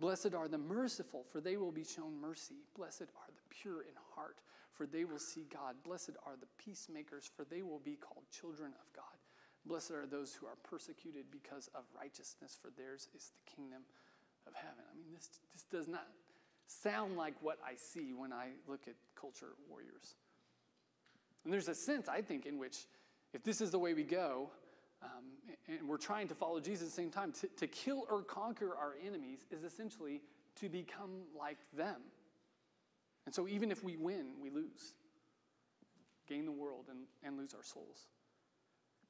Blessed 0.00 0.34
are 0.34 0.48
the 0.48 0.58
merciful, 0.58 1.26
for 1.30 1.42
they 1.42 1.58
will 1.58 1.72
be 1.72 1.84
shown 1.84 2.18
mercy. 2.18 2.64
Blessed 2.74 3.02
are 3.02 3.28
the 3.28 3.42
pure 3.50 3.82
in 3.82 3.94
heart, 4.14 4.38
for 4.72 4.86
they 4.86 5.04
will 5.04 5.18
see 5.18 5.46
God. 5.52 5.76
Blessed 5.84 6.16
are 6.24 6.36
the 6.40 6.48
peacemakers, 6.56 7.30
for 7.36 7.44
they 7.44 7.60
will 7.60 7.80
be 7.80 7.96
called 7.96 8.24
children 8.30 8.72
of 8.80 8.92
God. 8.96 9.09
Blessed 9.66 9.92
are 9.92 10.06
those 10.06 10.34
who 10.34 10.46
are 10.46 10.56
persecuted 10.62 11.26
because 11.30 11.68
of 11.74 11.84
righteousness, 11.96 12.58
for 12.60 12.70
theirs 12.76 13.08
is 13.14 13.30
the 13.30 13.50
kingdom 13.56 13.82
of 14.46 14.54
heaven. 14.54 14.84
I 14.90 14.96
mean, 14.96 15.12
this, 15.14 15.28
this 15.52 15.64
does 15.70 15.86
not 15.86 16.06
sound 16.66 17.16
like 17.16 17.34
what 17.40 17.58
I 17.64 17.74
see 17.74 18.12
when 18.12 18.32
I 18.32 18.48
look 18.66 18.88
at 18.88 18.94
culture 19.14 19.54
warriors. 19.68 20.14
And 21.44 21.52
there's 21.52 21.68
a 21.68 21.74
sense, 21.74 22.08
I 22.08 22.22
think, 22.22 22.46
in 22.46 22.58
which 22.58 22.86
if 23.32 23.42
this 23.42 23.60
is 23.60 23.70
the 23.70 23.78
way 23.78 23.94
we 23.94 24.02
go, 24.02 24.50
um, 25.02 25.56
and 25.68 25.88
we're 25.88 25.96
trying 25.96 26.28
to 26.28 26.34
follow 26.34 26.60
Jesus 26.60 26.82
at 26.82 26.90
the 26.90 26.94
same 27.02 27.10
time, 27.10 27.32
to, 27.32 27.48
to 27.58 27.66
kill 27.66 28.06
or 28.10 28.22
conquer 28.22 28.76
our 28.76 28.94
enemies 29.06 29.46
is 29.50 29.64
essentially 29.64 30.20
to 30.60 30.68
become 30.68 31.22
like 31.38 31.58
them. 31.76 31.96
And 33.26 33.34
so 33.34 33.48
even 33.48 33.70
if 33.70 33.82
we 33.84 33.96
win, 33.96 34.32
we 34.40 34.50
lose. 34.50 34.94
Gain 36.28 36.44
the 36.44 36.52
world 36.52 36.86
and, 36.90 37.00
and 37.22 37.38
lose 37.38 37.54
our 37.54 37.62
souls. 37.62 38.06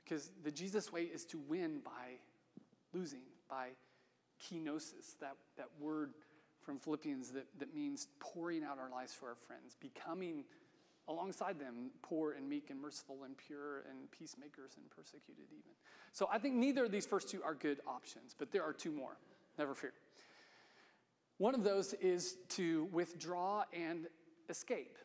Because 0.05 0.31
the 0.43 0.51
Jesus 0.51 0.93
way 0.93 1.03
is 1.03 1.25
to 1.27 1.39
win 1.49 1.81
by 1.85 2.19
losing, 2.93 3.23
by 3.49 3.69
kenosis, 4.43 5.19
that, 5.21 5.37
that 5.57 5.69
word 5.79 6.15
from 6.61 6.79
Philippians 6.79 7.31
that, 7.31 7.47
that 7.59 7.75
means 7.75 8.09
pouring 8.19 8.65
out 8.65 8.79
our 8.79 8.91
lives 8.91 9.13
for 9.13 9.29
our 9.29 9.35
friends, 9.35 9.77
becoming 9.81 10.45
alongside 11.09 11.59
them, 11.59 11.91
poor 12.03 12.33
and 12.33 12.49
meek 12.49 12.71
and 12.71 12.81
merciful 12.81 13.25
and 13.25 13.37
pure 13.37 13.79
and 13.91 14.11
peacemakers 14.11 14.73
and 14.77 14.89
persecuted 14.91 15.47
even. 15.51 15.73
So 16.13 16.29
I 16.33 16.39
think 16.39 16.55
neither 16.55 16.85
of 16.85 16.93
these 16.93 17.07
first 17.07 17.29
two 17.29 17.43
are 17.43 17.55
good 17.55 17.81
options, 17.87 18.35
but 18.39 18.53
there 18.53 18.63
are 18.63 18.73
two 18.73 18.93
more. 18.93 19.17
Never 19.59 19.75
fear. 19.75 19.93
One 21.39 21.55
of 21.55 21.65
those 21.65 21.95
is 21.95 22.37
to 22.51 22.89
withdraw 22.93 23.65
and 23.73 24.07
escape. 24.49 24.99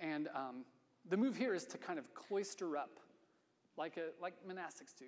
And 0.00 0.28
um, 0.34 0.64
the 1.08 1.16
move 1.16 1.36
here 1.36 1.54
is 1.54 1.64
to 1.66 1.78
kind 1.78 1.98
of 1.98 2.12
cloister 2.14 2.76
up, 2.76 2.98
like, 3.76 3.96
a, 3.96 4.10
like 4.20 4.34
monastics 4.48 4.96
do, 4.98 5.06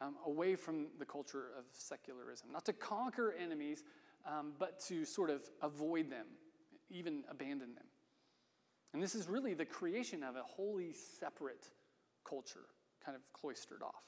um, 0.00 0.16
away 0.26 0.54
from 0.54 0.88
the 0.98 1.04
culture 1.04 1.50
of 1.58 1.64
secularism. 1.72 2.50
Not 2.52 2.64
to 2.66 2.72
conquer 2.72 3.34
enemies, 3.40 3.84
um, 4.26 4.52
but 4.58 4.80
to 4.86 5.04
sort 5.04 5.30
of 5.30 5.42
avoid 5.62 6.10
them, 6.10 6.26
even 6.90 7.24
abandon 7.30 7.74
them. 7.74 7.84
And 8.94 9.02
this 9.02 9.14
is 9.14 9.28
really 9.28 9.54
the 9.54 9.64
creation 9.64 10.22
of 10.22 10.36
a 10.36 10.42
wholly 10.42 10.92
separate 10.92 11.66
culture, 12.28 12.66
kind 13.04 13.16
of 13.16 13.22
cloistered 13.32 13.82
off. 13.82 14.04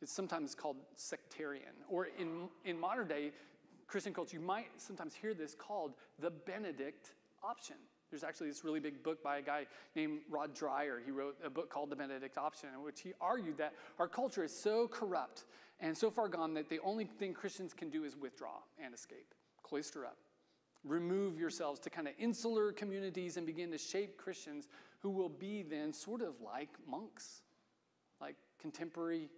It's 0.00 0.12
sometimes 0.12 0.54
called 0.54 0.76
sectarian, 0.96 1.74
or 1.88 2.08
in, 2.18 2.48
in 2.64 2.78
modern 2.78 3.08
day 3.08 3.32
Christian 3.86 4.14
culture, 4.14 4.36
you 4.36 4.42
might 4.42 4.68
sometimes 4.78 5.14
hear 5.14 5.34
this 5.34 5.54
called 5.54 5.92
the 6.18 6.30
Benedict 6.30 7.14
option. 7.42 7.76
There's 8.12 8.22
actually 8.22 8.48
this 8.48 8.62
really 8.62 8.78
big 8.78 9.02
book 9.02 9.22
by 9.22 9.38
a 9.38 9.42
guy 9.42 9.66
named 9.96 10.20
Rod 10.30 10.54
Dreher. 10.54 10.98
He 11.04 11.10
wrote 11.10 11.36
a 11.44 11.50
book 11.50 11.68
called 11.68 11.90
The 11.90 11.96
Benedict 11.96 12.38
Option, 12.38 12.68
in 12.74 12.82
which 12.84 13.00
he 13.00 13.12
argued 13.20 13.58
that 13.58 13.72
our 13.98 14.06
culture 14.06 14.44
is 14.44 14.54
so 14.54 14.86
corrupt 14.86 15.46
and 15.80 15.96
so 15.98 16.10
far 16.10 16.28
gone 16.28 16.54
that 16.54 16.68
the 16.68 16.78
only 16.84 17.06
thing 17.06 17.34
Christians 17.34 17.74
can 17.74 17.90
do 17.90 18.04
is 18.04 18.16
withdraw 18.16 18.58
and 18.80 18.94
escape, 18.94 19.34
cloister 19.64 20.04
up 20.04 20.18
remove 20.84 21.38
yourselves 21.38 21.78
to 21.80 21.90
kind 21.90 22.08
of 22.08 22.14
insular 22.18 22.72
communities 22.72 23.36
and 23.36 23.46
begin 23.46 23.70
to 23.70 23.78
shape 23.78 24.16
Christians 24.16 24.68
who 25.00 25.10
will 25.10 25.28
be 25.28 25.62
then 25.62 25.92
sort 25.92 26.22
of 26.22 26.40
like 26.40 26.70
monks, 26.88 27.42
like 28.20 28.36
contemporary 28.60 29.28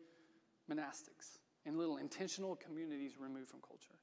monastics 0.71 1.39
in 1.67 1.77
little 1.77 1.99
intentional 1.99 2.57
communities 2.57 3.13
removed 3.19 3.49
from 3.49 3.61
culture. 3.61 3.99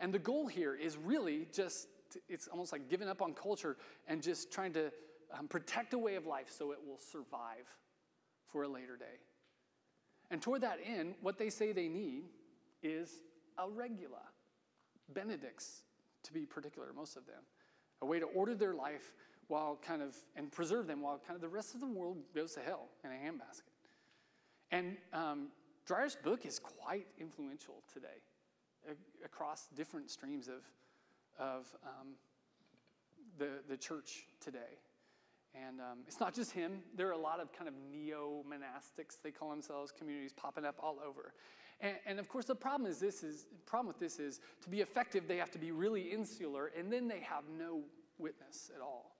And 0.00 0.12
the 0.12 0.18
goal 0.18 0.46
here 0.46 0.74
is 0.74 0.96
really 0.96 1.46
just, 1.52 1.88
it's 2.28 2.48
almost 2.48 2.72
like 2.72 2.88
giving 2.88 3.08
up 3.08 3.22
on 3.22 3.34
culture 3.34 3.76
and 4.08 4.22
just 4.22 4.52
trying 4.52 4.72
to 4.74 4.92
um, 5.38 5.48
protect 5.48 5.94
a 5.94 5.98
way 5.98 6.16
of 6.16 6.26
life 6.26 6.50
so 6.50 6.72
it 6.72 6.78
will 6.86 6.98
survive 6.98 7.66
for 8.50 8.62
a 8.62 8.68
later 8.68 8.96
day. 8.96 9.18
And 10.30 10.40
toward 10.40 10.60
that 10.62 10.78
end, 10.84 11.14
what 11.20 11.38
they 11.38 11.50
say 11.50 11.72
they 11.72 11.88
need 11.88 12.24
is 12.82 13.22
a 13.58 13.68
regula, 13.68 14.22
Benedicts, 15.12 15.82
to 16.22 16.32
be 16.32 16.46
particular, 16.46 16.88
most 16.94 17.16
of 17.16 17.26
them, 17.26 17.42
a 18.02 18.06
way 18.06 18.20
to 18.20 18.26
order 18.26 18.54
their 18.54 18.74
life 18.74 19.12
while 19.48 19.78
kind 19.84 20.02
of, 20.02 20.16
and 20.36 20.52
preserve 20.52 20.86
them 20.86 21.00
while 21.00 21.20
kind 21.26 21.34
of 21.34 21.40
the 21.40 21.48
rest 21.48 21.74
of 21.74 21.80
the 21.80 21.86
world 21.86 22.18
goes 22.34 22.52
to 22.54 22.60
hell 22.60 22.88
in 23.04 23.10
a 23.10 23.14
handbasket. 23.14 23.72
And 24.70 24.96
um, 25.12 25.48
Dreher's 25.88 26.16
book 26.16 26.46
is 26.46 26.60
quite 26.60 27.06
influential 27.18 27.82
today 27.92 28.22
across 29.24 29.66
different 29.74 30.10
streams 30.10 30.48
of, 30.48 30.62
of 31.40 31.66
um, 31.84 32.08
the, 33.38 33.48
the 33.68 33.76
church 33.76 34.26
today. 34.40 34.78
And 35.54 35.80
um, 35.80 35.98
it's 36.06 36.20
not 36.20 36.34
just 36.34 36.52
him. 36.52 36.80
There 36.96 37.08
are 37.08 37.12
a 37.12 37.18
lot 37.18 37.40
of 37.40 37.52
kind 37.52 37.66
of 37.66 37.74
neo 37.90 38.44
monastics, 38.48 39.20
they 39.22 39.32
call 39.32 39.50
themselves, 39.50 39.90
communities 39.90 40.32
popping 40.32 40.64
up 40.64 40.76
all 40.80 40.98
over. 41.04 41.32
And, 41.80 41.96
and, 42.06 42.20
of 42.20 42.28
course, 42.28 42.44
the 42.44 42.54
problem 42.54 42.88
is 42.88 43.00
this 43.00 43.24
is 43.24 43.46
problem 43.66 43.88
with 43.88 43.98
this 43.98 44.20
is 44.20 44.40
to 44.62 44.68
be 44.68 44.80
effective, 44.80 45.26
they 45.26 45.38
have 45.38 45.50
to 45.52 45.58
be 45.58 45.72
really 45.72 46.02
insular, 46.02 46.70
and 46.78 46.92
then 46.92 47.08
they 47.08 47.20
have 47.20 47.44
no 47.58 47.80
witness 48.18 48.70
at 48.74 48.82
all. 48.82 49.16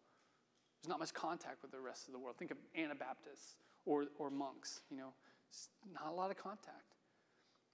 There's 0.81 0.91
not 0.91 0.99
much 0.99 1.15
contact 1.15 1.63
with 1.63 1.73
the 1.73 1.81
rest 1.81 2.07
of 2.07 2.13
the 2.13 2.19
world. 2.19 2.37
Think 2.37 2.51
of 2.51 2.59
Anabaptists 2.77 3.57
or, 3.87 4.07
or 4.19 4.31
monks, 4.31 4.83
you 4.91 4.97
know, 4.99 5.13
it's 5.49 5.69
not 5.93 6.13
a 6.13 6.15
lot 6.15 6.31
of 6.31 6.37
contact. 6.37 6.95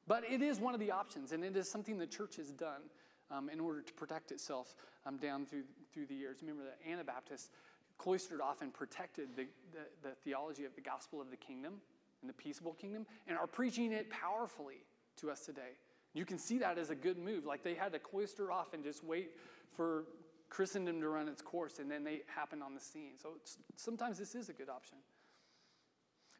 But 0.06 0.22
it 0.30 0.40
is 0.40 0.60
one 0.60 0.72
of 0.72 0.80
the 0.80 0.92
options, 0.92 1.32
and 1.32 1.44
it 1.44 1.56
is 1.56 1.68
something 1.68 1.98
the 1.98 2.06
church 2.06 2.36
has 2.36 2.52
done 2.52 2.82
um, 3.30 3.48
in 3.48 3.60
order 3.60 3.82
to 3.82 3.92
protect 3.94 4.32
itself 4.32 4.74
um, 5.04 5.16
down 5.16 5.46
through, 5.46 5.64
through 5.92 6.06
the 6.06 6.14
years. 6.14 6.38
Remember 6.40 6.64
that 6.64 6.78
Anabaptists 6.90 7.50
cloistered 7.98 8.40
off 8.40 8.62
and 8.62 8.72
protected 8.72 9.36
the, 9.36 9.46
the, 9.72 10.08
the 10.08 10.14
theology 10.24 10.64
of 10.64 10.74
the 10.74 10.80
gospel 10.80 11.20
of 11.20 11.30
the 11.30 11.36
kingdom 11.36 11.74
and 12.20 12.28
the 12.28 12.34
peaceable 12.34 12.74
kingdom 12.74 13.06
and 13.26 13.38
are 13.38 13.46
preaching 13.46 13.92
it 13.92 14.10
powerfully 14.10 14.84
to 15.16 15.30
us 15.30 15.40
today. 15.40 15.78
You 16.14 16.24
can 16.24 16.38
see 16.38 16.58
that 16.58 16.78
as 16.78 16.90
a 16.90 16.94
good 16.94 17.18
move. 17.18 17.44
Like 17.44 17.62
they 17.62 17.74
had 17.74 17.92
to 17.92 17.98
cloister 17.98 18.50
off 18.50 18.74
and 18.74 18.82
just 18.82 19.04
wait 19.04 19.32
for 19.76 20.04
Christendom 20.48 21.00
to 21.00 21.08
run 21.08 21.28
its 21.28 21.42
course, 21.42 21.80
and 21.80 21.90
then 21.90 22.04
they 22.04 22.22
happen 22.26 22.62
on 22.62 22.74
the 22.74 22.80
scene. 22.80 23.12
So 23.20 23.30
sometimes 23.74 24.18
this 24.18 24.34
is 24.34 24.48
a 24.48 24.52
good 24.52 24.68
option. 24.68 24.98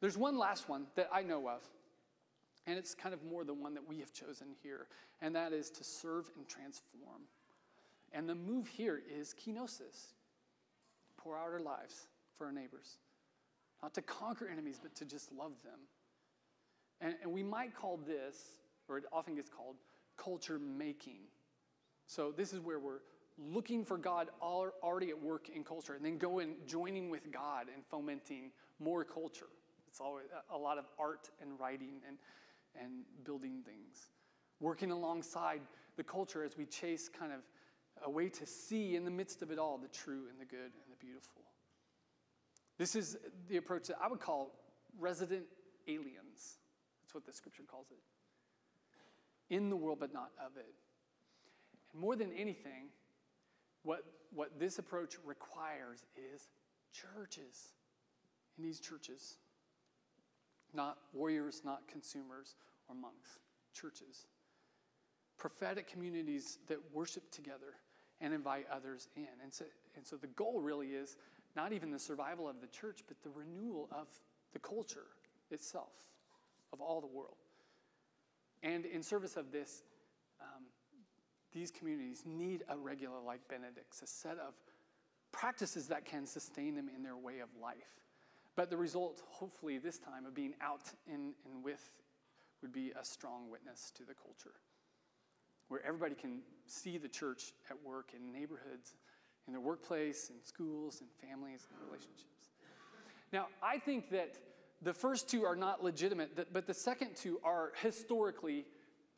There's 0.00 0.16
one 0.16 0.38
last 0.38 0.68
one 0.68 0.86
that 0.94 1.08
I 1.12 1.22
know 1.22 1.48
of, 1.48 1.62
and 2.66 2.78
it's 2.78 2.94
kind 2.94 3.14
of 3.14 3.22
more 3.24 3.44
the 3.44 3.54
one 3.54 3.74
that 3.74 3.88
we 3.88 3.98
have 4.00 4.12
chosen 4.12 4.48
here, 4.62 4.86
and 5.20 5.34
that 5.34 5.52
is 5.52 5.70
to 5.70 5.84
serve 5.84 6.30
and 6.36 6.48
transform. 6.48 7.22
And 8.12 8.28
the 8.28 8.34
move 8.34 8.66
here 8.66 9.02
is 9.18 9.34
kenosis 9.34 10.14
pour 11.16 11.36
out 11.36 11.48
our 11.52 11.60
lives 11.60 12.08
for 12.36 12.46
our 12.46 12.52
neighbors. 12.52 12.98
Not 13.82 13.94
to 13.94 14.02
conquer 14.02 14.48
enemies, 14.48 14.78
but 14.82 14.94
to 14.96 15.04
just 15.04 15.32
love 15.32 15.52
them. 15.64 15.78
And, 17.00 17.14
and 17.22 17.32
we 17.32 17.42
might 17.42 17.74
call 17.74 17.98
this, 18.06 18.36
or 18.88 18.98
it 18.98 19.04
often 19.12 19.34
gets 19.34 19.50
called, 19.50 19.76
culture 20.16 20.58
making. 20.58 21.20
So 22.06 22.32
this 22.34 22.52
is 22.52 22.60
where 22.60 22.78
we're 22.78 23.00
looking 23.38 23.84
for 23.84 23.98
God 23.98 24.28
already 24.40 25.10
at 25.10 25.22
work 25.22 25.50
in 25.54 25.62
culture, 25.62 25.94
and 25.94 26.04
then 26.04 26.16
going 26.16 26.54
joining 26.66 27.10
with 27.10 27.30
God 27.30 27.66
and 27.72 27.84
fomenting 27.84 28.50
more 28.78 29.04
culture. 29.04 29.48
It's 29.88 30.00
always 30.00 30.26
a 30.52 30.56
lot 30.56 30.78
of 30.78 30.84
art 30.98 31.28
and 31.40 31.58
writing 31.60 32.00
and, 32.06 32.16
and 32.82 33.02
building 33.24 33.62
things. 33.64 34.10
Working 34.60 34.90
alongside 34.90 35.60
the 35.96 36.04
culture 36.04 36.44
as 36.44 36.56
we 36.56 36.66
chase 36.66 37.08
kind 37.08 37.32
of 37.32 37.40
a 38.04 38.10
way 38.10 38.28
to 38.28 38.46
see 38.46 38.96
in 38.96 39.04
the 39.04 39.10
midst 39.10 39.42
of 39.42 39.50
it 39.50 39.58
all 39.58 39.78
the 39.78 39.88
true 39.88 40.24
and 40.30 40.40
the 40.40 40.44
good 40.44 40.58
and 40.60 40.90
the 40.90 40.96
beautiful. 40.98 41.42
This 42.78 42.94
is 42.94 43.16
the 43.48 43.56
approach 43.56 43.88
that 43.88 43.96
I 44.02 44.08
would 44.08 44.20
call 44.20 44.52
resident 44.98 45.44
aliens. 45.88 46.58
That's 47.02 47.14
what 47.14 47.24
the 47.24 47.32
scripture 47.32 47.62
calls 47.66 47.86
it. 47.90 49.54
In 49.54 49.70
the 49.70 49.76
world, 49.76 49.98
but 50.00 50.12
not 50.12 50.30
of 50.44 50.56
it. 50.56 50.74
And 51.92 52.00
more 52.00 52.16
than 52.16 52.32
anything, 52.32 52.88
what, 53.82 54.04
what 54.34 54.58
this 54.58 54.78
approach 54.78 55.16
requires 55.24 56.04
is 56.16 56.48
churches. 56.92 57.72
In 58.58 58.64
these 58.64 58.80
churches, 58.80 59.38
not 60.74 60.98
warriors, 61.12 61.62
not 61.64 61.88
consumers 61.88 62.56
or 62.88 62.94
monks, 62.94 63.38
churches. 63.72 64.26
Prophetic 65.38 65.88
communities 65.88 66.58
that 66.68 66.78
worship 66.92 67.30
together 67.30 67.74
and 68.20 68.32
invite 68.32 68.66
others 68.72 69.08
in. 69.16 69.28
And 69.42 69.52
so, 69.52 69.64
and 69.96 70.06
so 70.06 70.16
the 70.16 70.28
goal 70.28 70.60
really 70.60 70.88
is 70.88 71.16
not 71.54 71.72
even 71.72 71.90
the 71.90 71.98
survival 71.98 72.48
of 72.48 72.60
the 72.60 72.66
church, 72.66 73.00
but 73.06 73.16
the 73.22 73.30
renewal 73.30 73.88
of 73.92 74.06
the 74.52 74.58
culture 74.58 75.06
itself, 75.50 75.92
of 76.72 76.80
all 76.80 77.00
the 77.00 77.06
world. 77.06 77.36
And 78.62 78.84
in 78.86 79.02
service 79.02 79.36
of 79.36 79.52
this, 79.52 79.82
um, 80.40 80.64
these 81.52 81.70
communities 81.70 82.22
need 82.26 82.64
a 82.68 82.76
regula 82.76 83.20
like 83.24 83.40
Benedict's, 83.48 84.02
a 84.02 84.06
set 84.06 84.38
of 84.38 84.54
practices 85.32 85.88
that 85.88 86.04
can 86.04 86.26
sustain 86.26 86.74
them 86.74 86.90
in 86.94 87.02
their 87.02 87.16
way 87.16 87.40
of 87.40 87.48
life. 87.60 88.05
But 88.56 88.70
the 88.70 88.76
result, 88.76 89.22
hopefully, 89.28 89.78
this 89.78 89.98
time 89.98 90.24
of 90.26 90.34
being 90.34 90.54
out 90.62 90.90
and, 91.12 91.34
and 91.44 91.62
with 91.62 91.90
would 92.62 92.72
be 92.72 92.92
a 92.98 93.04
strong 93.04 93.50
witness 93.50 93.92
to 93.96 94.04
the 94.04 94.14
culture 94.14 94.54
where 95.68 95.84
everybody 95.84 96.14
can 96.14 96.40
see 96.66 96.96
the 96.96 97.08
church 97.08 97.52
at 97.70 97.76
work 97.84 98.12
in 98.14 98.32
neighborhoods, 98.32 98.96
in 99.46 99.52
their 99.52 99.60
workplace, 99.60 100.30
in 100.30 100.36
schools, 100.42 101.00
in 101.00 101.28
families, 101.28 101.66
and 101.70 101.78
relationships. 101.86 102.50
Now, 103.32 103.46
I 103.62 103.78
think 103.78 104.10
that 104.10 104.38
the 104.82 104.94
first 104.94 105.28
two 105.28 105.44
are 105.44 105.56
not 105.56 105.82
legitimate, 105.82 106.52
but 106.52 106.66
the 106.66 106.74
second 106.74 107.16
two 107.16 107.40
are 107.42 107.72
historically 107.82 108.64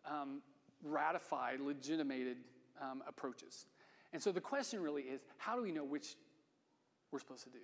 um, 0.06 0.40
ratified, 0.82 1.60
legitimated 1.60 2.38
um, 2.80 3.02
approaches. 3.06 3.66
And 4.12 4.22
so 4.22 4.32
the 4.32 4.40
question 4.40 4.80
really 4.80 5.02
is 5.02 5.20
how 5.36 5.54
do 5.54 5.62
we 5.62 5.72
know 5.72 5.84
which 5.84 6.16
we're 7.12 7.18
supposed 7.18 7.44
to 7.44 7.50
do? 7.50 7.58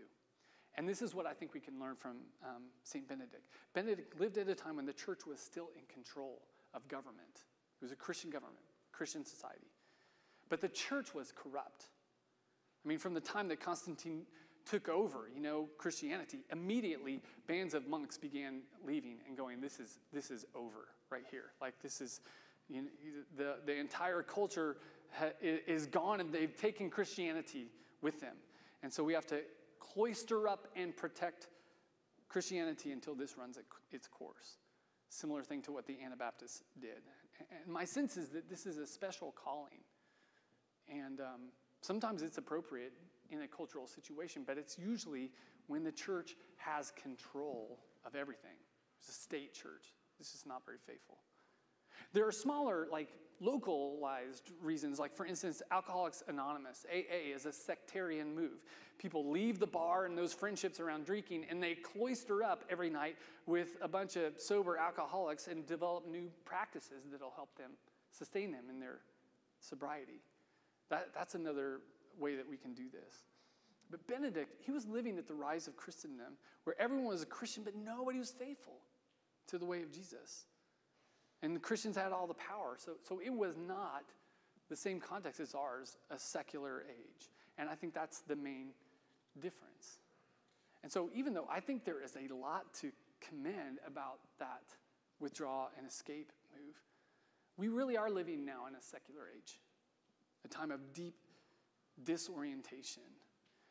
And 0.77 0.89
this 0.89 1.03
is 1.03 1.15
what 1.15 1.27
I 1.27 1.33
think 1.33 1.55
we 1.55 1.61
can 1.61 1.79
learn 1.79 1.95
from 1.97 2.17
um, 2.45 2.65
St. 2.83 3.09
Benedict. 3.09 3.49
Benedict 3.75 4.21
lived 4.21 4.39
at 4.39 4.49
a 4.49 4.55
time 4.55 4.77
when 4.77 4.87
the 4.87 4.93
church 4.93 5.27
was 5.27 5.39
still 5.39 5.69
in 5.77 5.83
control 5.93 6.43
of 6.75 6.87
government, 6.89 7.45
it 7.81 7.85
was 7.85 7.93
a 7.93 7.97
Christian 7.97 8.31
government. 8.31 8.65
Christian 8.95 9.25
society. 9.25 9.67
But 10.49 10.61
the 10.61 10.69
church 10.69 11.15
was 11.15 11.33
corrupt. 11.33 11.87
I 12.85 12.89
mean, 12.89 12.99
from 12.99 13.15
the 13.15 13.21
time 13.21 13.49
that 13.49 13.61
Constantine 13.61 14.23
took 14.69 14.89
over, 14.89 15.29
you 15.35 15.41
know, 15.41 15.69
Christianity, 15.79 16.45
immediately 16.53 17.21
bands 17.47 17.75
of 17.75 17.87
monks 17.87 18.17
began 18.17 18.61
leaving 18.87 19.19
and 19.27 19.37
going, 19.37 19.61
this 19.61 19.81
is, 19.81 19.99
this 20.13 20.31
is 20.31 20.45
over 20.55 20.89
right 21.11 21.25
here. 21.31 21.51
Like, 21.61 21.75
this 21.83 22.01
is, 22.01 22.21
you 22.69 22.83
know, 22.83 22.89
the, 23.37 23.57
the 23.67 23.75
entire 23.75 24.23
culture 24.23 24.77
ha, 25.13 25.27
is 25.43 25.87
gone 25.87 26.21
and 26.21 26.33
they've 26.33 26.57
taken 26.57 26.89
Christianity 26.89 27.69
with 28.01 28.21
them. 28.21 28.37
And 28.83 28.93
so 28.93 29.03
we 29.03 29.13
have 29.15 29.27
to 29.29 29.41
cloister 29.93 30.49
up 30.49 30.69
and 30.77 30.97
protect 30.97 31.49
Christianity 32.29 32.93
until 32.93 33.15
this 33.15 33.37
runs 33.39 33.59
its 33.93 34.09
course. 34.09 34.59
Similar 35.09 35.43
thing 35.43 35.63
to 35.63 35.73
what 35.73 35.87
the 35.87 35.97
Anabaptists 36.05 36.63
did. 36.81 37.03
And 37.65 37.73
my 37.73 37.85
sense 37.85 38.17
is 38.17 38.31
that 38.31 38.49
this 38.49 38.67
is 38.67 38.79
a 38.79 38.87
special 38.87 39.33
calling. 39.33 39.79
And 40.89 41.21
um, 41.21 41.51
sometimes 41.81 42.23
it's 42.23 42.39
appropriate 42.39 42.93
in 43.31 43.43
a 43.43 43.49
cultural 43.49 43.87
situation, 43.87 44.43
but 44.47 44.59
it's 44.59 44.79
usually 44.79 45.31
when 45.67 45.85
the 45.85 45.93
church 45.93 46.35
has 46.57 46.93
control 47.01 47.79
of 48.05 48.15
everything. 48.15 48.57
It's 48.99 49.09
a 49.09 49.13
state 49.13 49.55
church. 49.55 49.95
This 50.19 50.35
is 50.35 50.45
not 50.47 50.65
very 50.65 50.79
faithful. 50.87 51.19
There 52.13 52.27
are 52.27 52.33
smaller, 52.33 52.87
like 52.91 53.09
localized 53.41 54.51
reasons, 54.63 54.99
like 54.99 55.15
for 55.15 55.27
instance, 55.27 55.63
Alcoholics 55.71 56.23
Anonymous, 56.29 56.87
AA, 56.91 57.35
is 57.35 57.47
a 57.47 57.53
sectarian 57.53 58.35
move. 58.35 58.63
People 58.99 59.31
leave 59.31 59.59
the 59.59 59.67
bar 59.67 60.07
and 60.07 60.17
those 60.17 60.33
friendships 60.33 60.81
around 60.81 61.05
drinking 61.05 61.45
and 61.51 61.63
they 61.63 61.75
cloister 61.75 62.43
up 62.43 62.65
every 62.71 62.91
night 62.91 63.17
with 63.47 63.77
a 63.83 63.89
bunch 63.89 64.17
of 64.17 64.41
sober 64.41 64.77
alcoholics 64.77 65.49
and 65.49 65.67
develop 65.67 66.07
new 66.07 66.31
practices 66.45 67.05
that'll 67.11 67.33
help 67.35 67.57
them 67.57 67.73
sustain 68.11 68.53
them 68.53 68.65
in 68.71 68.79
their 68.79 69.01
sobriety. 69.61 70.21
That, 70.91 71.11
that's 71.15 71.35
another 71.35 71.81
way 72.19 72.37
that 72.37 72.49
we 72.49 72.57
can 72.57 72.73
do 72.73 72.85
this. 72.91 73.25
But 73.91 74.07
Benedict, 74.07 74.57
he 74.65 74.71
was 74.71 74.87
living 74.87 75.19
at 75.19 75.27
the 75.27 75.35
rise 75.35 75.67
of 75.67 75.77
Christendom 75.77 76.35
where 76.65 76.77
everyone 76.81 77.07
was 77.07 77.23
a 77.23 77.27
Christian, 77.27 77.63
but 77.65 77.75
nobody 77.77 78.19
was 78.19 78.31
faithful 78.31 78.79
to 79.49 79.59
the 79.59 79.65
way 79.65 79.83
of 79.83 79.93
Jesus. 79.93 80.47
And 81.45 81.55
the 81.55 81.61
Christians 81.61 81.95
had 81.95 82.11
all 82.11 82.27
the 82.27 82.33
power. 82.35 82.77
So, 82.79 82.93
so 83.07 83.21
it 83.23 83.33
was 83.33 83.55
not 83.59 84.05
the 84.71 84.77
same 84.77 84.99
context 84.99 85.41
as 85.41 85.55
ours, 85.55 85.99
a 86.11 86.19
secular 86.19 86.85
age. 86.89 87.29
And 87.59 87.69
I 87.69 87.75
think 87.75 87.93
that's 87.93 88.21
the 88.21 88.35
main 88.35 88.69
difference. 89.39 89.99
And 90.83 90.91
so, 90.91 91.11
even 91.15 91.35
though 91.35 91.47
I 91.53 91.61
think 91.61 91.85
there 91.85 92.03
is 92.03 92.17
a 92.17 92.33
lot 92.35 92.73
to 92.81 92.91
commend 93.21 93.79
about 93.87 94.21
that 94.39 94.63
withdraw 95.21 95.69
and 95.77 95.87
escape 95.87 96.33
move, 96.55 96.77
we 97.59 97.69
really 97.69 97.99
are 97.99 98.09
living 98.09 98.47
now 98.47 98.67
in 98.67 98.75
a 98.75 98.81
secular 98.81 99.25
age, 99.37 99.61
a 100.47 100.49
time 100.49 100.71
of 100.71 100.95
deep 100.95 101.15
disorientation. 102.05 103.03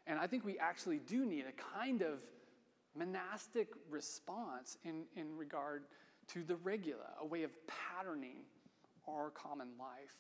And 0.06 0.20
I 0.20 0.28
think 0.28 0.46
we 0.46 0.60
actually 0.60 1.00
do 1.00 1.26
need 1.26 1.46
a 1.48 1.80
kind 1.80 2.04
of 2.04 2.22
monastic 2.96 3.70
response 3.90 4.78
in, 4.84 5.06
in 5.16 5.36
regard 5.36 5.86
to 6.30 6.44
the 6.44 6.56
regula, 6.58 7.12
a 7.20 7.26
way 7.26 7.44
of 7.44 7.52
patterning 7.68 8.38
our 9.08 9.30
common 9.32 9.70
life 9.80 10.16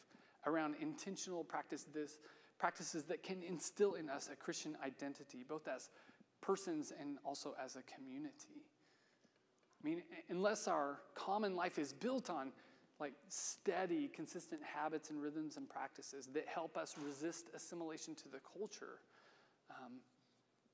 around 0.45 0.75
intentional 0.81 1.43
practices, 1.43 2.19
practices 2.59 3.05
that 3.05 3.23
can 3.23 3.41
instill 3.43 3.93
in 3.93 4.09
us 4.09 4.29
a 4.31 4.35
Christian 4.35 4.75
identity, 4.83 5.45
both 5.47 5.67
as 5.67 5.89
persons 6.41 6.91
and 6.99 7.17
also 7.23 7.55
as 7.63 7.75
a 7.75 7.81
community. 7.83 8.65
I 9.83 9.87
mean, 9.87 10.03
unless 10.29 10.67
our 10.67 10.99
common 11.15 11.55
life 11.55 11.77
is 11.77 11.93
built 11.93 12.29
on 12.29 12.51
like 12.99 13.13
steady, 13.27 14.07
consistent 14.07 14.61
habits 14.63 15.09
and 15.09 15.21
rhythms 15.21 15.57
and 15.57 15.67
practices 15.67 16.29
that 16.33 16.45
help 16.47 16.77
us 16.77 16.95
resist 17.03 17.49
assimilation 17.55 18.15
to 18.15 18.29
the 18.29 18.39
culture, 18.57 18.99
um, 19.69 19.93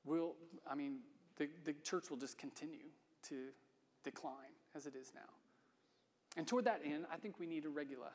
will 0.06 0.36
I 0.70 0.76
mean, 0.76 1.00
the, 1.38 1.50
the 1.65 1.74
church 1.84 2.10
will 2.10 2.18
just 2.18 2.38
continue 2.38 2.89
to 3.30 3.48
decline 4.04 4.59
as 4.75 4.86
it 4.86 4.95
is 4.95 5.12
now. 5.13 5.29
And 6.38 6.47
toward 6.47 6.65
that 6.65 6.82
end, 6.86 7.05
I 7.12 7.17
think 7.17 7.39
we 7.39 7.45
need 7.45 7.65
a 7.65 7.69
regula, 7.69 8.12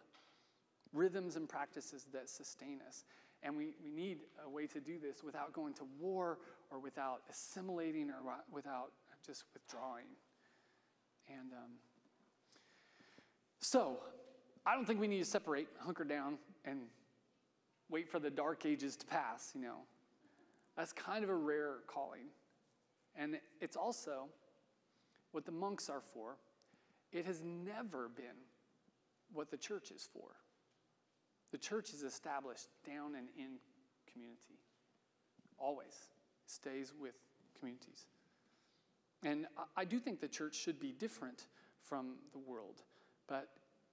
rhythms 0.92 1.36
and 1.36 1.48
practices 1.48 2.06
that 2.12 2.28
sustain 2.28 2.80
us. 2.86 3.04
And 3.42 3.56
we, 3.56 3.74
we 3.84 3.90
need 3.90 4.20
a 4.44 4.48
way 4.48 4.66
to 4.68 4.80
do 4.80 4.98
this 4.98 5.22
without 5.22 5.52
going 5.52 5.74
to 5.74 5.84
war 6.00 6.38
or 6.70 6.78
without 6.78 7.20
assimilating 7.28 8.10
or 8.10 8.34
without 8.52 8.92
just 9.26 9.44
withdrawing. 9.52 10.06
And 11.28 11.52
um, 11.52 11.70
so, 13.60 13.98
I 14.66 14.74
don't 14.74 14.86
think 14.86 15.00
we 15.00 15.08
need 15.08 15.18
to 15.18 15.24
separate, 15.24 15.68
hunker 15.78 16.04
down, 16.04 16.38
and 16.64 16.80
wait 17.90 18.08
for 18.08 18.18
the 18.18 18.30
dark 18.30 18.64
ages 18.64 18.96
to 18.96 19.06
pass, 19.06 19.52
you 19.54 19.60
know. 19.60 19.78
That's 20.76 20.92
kind 20.92 21.22
of 21.22 21.30
a 21.30 21.34
rare 21.34 21.76
calling. 21.86 22.26
And 23.16 23.38
it's 23.60 23.76
also 23.76 24.28
what 25.34 25.44
the 25.44 25.52
monks 25.52 25.90
are 25.90 26.02
for 26.12 26.36
it 27.12 27.26
has 27.26 27.42
never 27.42 28.08
been 28.08 28.42
what 29.32 29.50
the 29.50 29.56
church 29.56 29.92
is 29.92 30.08
for. 30.12 30.30
The 31.52 31.58
church 31.58 31.94
is 31.94 32.02
established 32.02 32.66
down 32.84 33.14
and 33.14 33.28
in 33.38 33.58
community, 34.12 34.58
always 35.56 35.94
stays 36.46 36.92
with 36.98 37.14
communities. 37.58 38.06
And 39.22 39.46
I 39.76 39.84
do 39.84 40.00
think 40.00 40.20
the 40.20 40.28
church 40.28 40.56
should 40.56 40.80
be 40.80 40.92
different 40.92 41.46
from 41.80 42.16
the 42.32 42.38
world, 42.38 42.82
but 43.28 43.48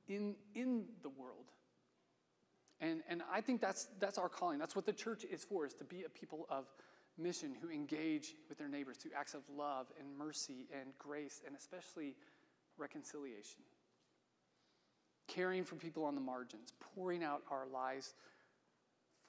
in, 0.08 0.36
in 0.56 0.86
the 1.04 1.10
world. 1.10 1.52
And, 2.82 3.02
and 3.08 3.22
I 3.32 3.42
think 3.42 3.62
that's, 3.62 3.88
that's 4.00 4.18
our 4.18 4.30
calling. 4.30 4.58
That's 4.58 4.76
what 4.76 4.88
the 4.88 4.94
church 4.94 5.24
is 5.24 5.44
for, 5.44 5.68
is 5.68 5.76
to 5.76 5.84
be 5.84 6.04
a 6.04 6.10
people 6.10 6.48
of 6.50 6.66
mission 7.22 7.56
who 7.62 7.70
engage 7.70 8.36
with 8.50 8.58
their 8.58 8.68
neighbors 8.68 8.98
through 8.98 9.12
acts 9.18 9.34
of 9.34 9.42
love 9.56 9.88
and 10.00 10.18
mercy 10.18 10.68
and 10.74 10.92
grace, 10.98 11.42
and 11.46 11.56
especially 11.56 12.16
reconciliation, 12.78 13.62
caring 15.28 15.64
for 15.64 15.76
people 15.76 16.04
on 16.04 16.16
the 16.16 16.22
margins, 16.22 16.74
pouring 16.96 17.24
out 17.24 17.42
our 17.52 17.68
lives 17.68 18.16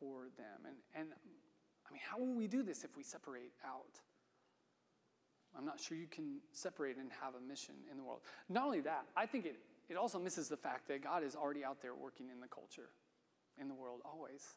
for 0.00 0.28
them. 0.36 0.66
And, 0.66 0.76
and 0.94 1.08
I 1.12 1.92
mean, 1.92 2.00
how 2.10 2.18
will 2.18 2.34
we 2.34 2.46
do 2.46 2.62
this 2.62 2.84
if 2.84 2.96
we 2.96 3.02
separate 3.02 3.52
out? 3.64 4.00
I'm 5.56 5.66
not 5.66 5.78
sure 5.78 5.96
you 5.96 6.06
can 6.06 6.38
separate 6.52 6.96
and 6.96 7.10
have 7.20 7.34
a 7.34 7.40
mission 7.46 7.74
in 7.90 7.98
the 7.98 8.02
world. 8.02 8.20
Not 8.48 8.64
only 8.64 8.80
that, 8.80 9.04
I 9.16 9.26
think 9.26 9.44
it, 9.44 9.56
it 9.88 9.96
also 9.96 10.18
misses 10.18 10.48
the 10.48 10.56
fact 10.56 10.88
that 10.88 11.02
God 11.02 11.22
is 11.22 11.36
already 11.36 11.64
out 11.64 11.82
there 11.82 11.94
working 11.94 12.30
in 12.30 12.40
the 12.40 12.48
culture, 12.48 12.88
in 13.60 13.68
the 13.68 13.74
world, 13.74 14.00
always. 14.04 14.56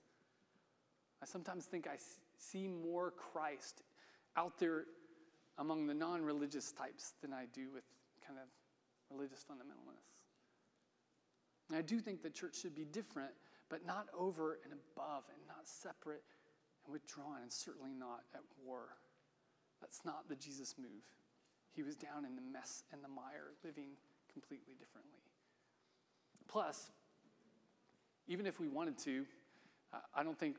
I 1.25 1.27
sometimes 1.27 1.65
think 1.65 1.87
I 1.87 1.97
see 2.37 2.67
more 2.67 3.09
Christ 3.09 3.81
out 4.37 4.59
there 4.59 4.85
among 5.57 5.87
the 5.87 5.93
non 5.95 6.21
religious 6.21 6.71
types 6.71 7.13
than 7.19 7.33
I 7.33 7.45
do 7.51 7.71
with 7.73 7.83
kind 8.27 8.37
of 8.37 8.45
religious 9.09 9.43
fundamentalists. 9.43 10.21
And 11.67 11.79
I 11.79 11.81
do 11.81 11.99
think 11.99 12.21
the 12.21 12.29
church 12.29 12.55
should 12.61 12.75
be 12.75 12.85
different, 12.85 13.31
but 13.69 13.87
not 13.87 14.05
over 14.15 14.59
and 14.63 14.71
above 14.71 15.23
and 15.33 15.47
not 15.47 15.67
separate 15.67 16.21
and 16.85 16.93
withdrawn, 16.93 17.41
and 17.41 17.51
certainly 17.51 17.91
not 17.97 18.21
at 18.35 18.41
war. 18.63 18.89
That's 19.81 20.05
not 20.05 20.29
the 20.29 20.35
Jesus 20.35 20.75
move. 20.77 21.09
He 21.71 21.81
was 21.81 21.95
down 21.95 22.25
in 22.25 22.35
the 22.35 22.41
mess 22.53 22.83
and 22.93 23.03
the 23.03 23.07
mire, 23.07 23.53
living 23.63 23.97
completely 24.31 24.75
differently. 24.77 25.23
Plus, 26.47 26.91
even 28.27 28.45
if 28.45 28.59
we 28.59 28.67
wanted 28.67 28.99
to, 28.99 29.25
I 30.13 30.21
don't 30.21 30.37
think 30.37 30.57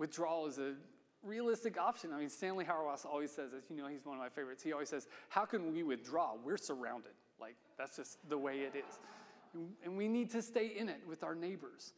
withdrawal 0.00 0.46
is 0.46 0.58
a 0.58 0.74
realistic 1.22 1.78
option. 1.78 2.10
I 2.12 2.18
mean, 2.18 2.30
Stanley 2.30 2.64
Hauerwas 2.64 3.04
always 3.06 3.30
says 3.30 3.52
this. 3.52 3.64
You 3.70 3.76
know, 3.76 3.86
he's 3.86 4.04
one 4.04 4.16
of 4.16 4.22
my 4.22 4.30
favorites. 4.30 4.62
He 4.62 4.72
always 4.72 4.88
says, 4.88 5.06
How 5.28 5.44
can 5.44 5.72
we 5.72 5.84
withdraw? 5.84 6.32
We're 6.42 6.56
surrounded. 6.56 7.12
Like, 7.40 7.54
that's 7.78 7.96
just 7.96 8.28
the 8.28 8.38
way 8.38 8.60
it 8.60 8.74
is. 8.74 8.98
And 9.84 9.96
we 9.96 10.08
need 10.08 10.30
to 10.30 10.42
stay 10.42 10.72
in 10.76 10.88
it 10.88 11.00
with 11.08 11.22
our 11.22 11.34
neighbors. 11.34 11.92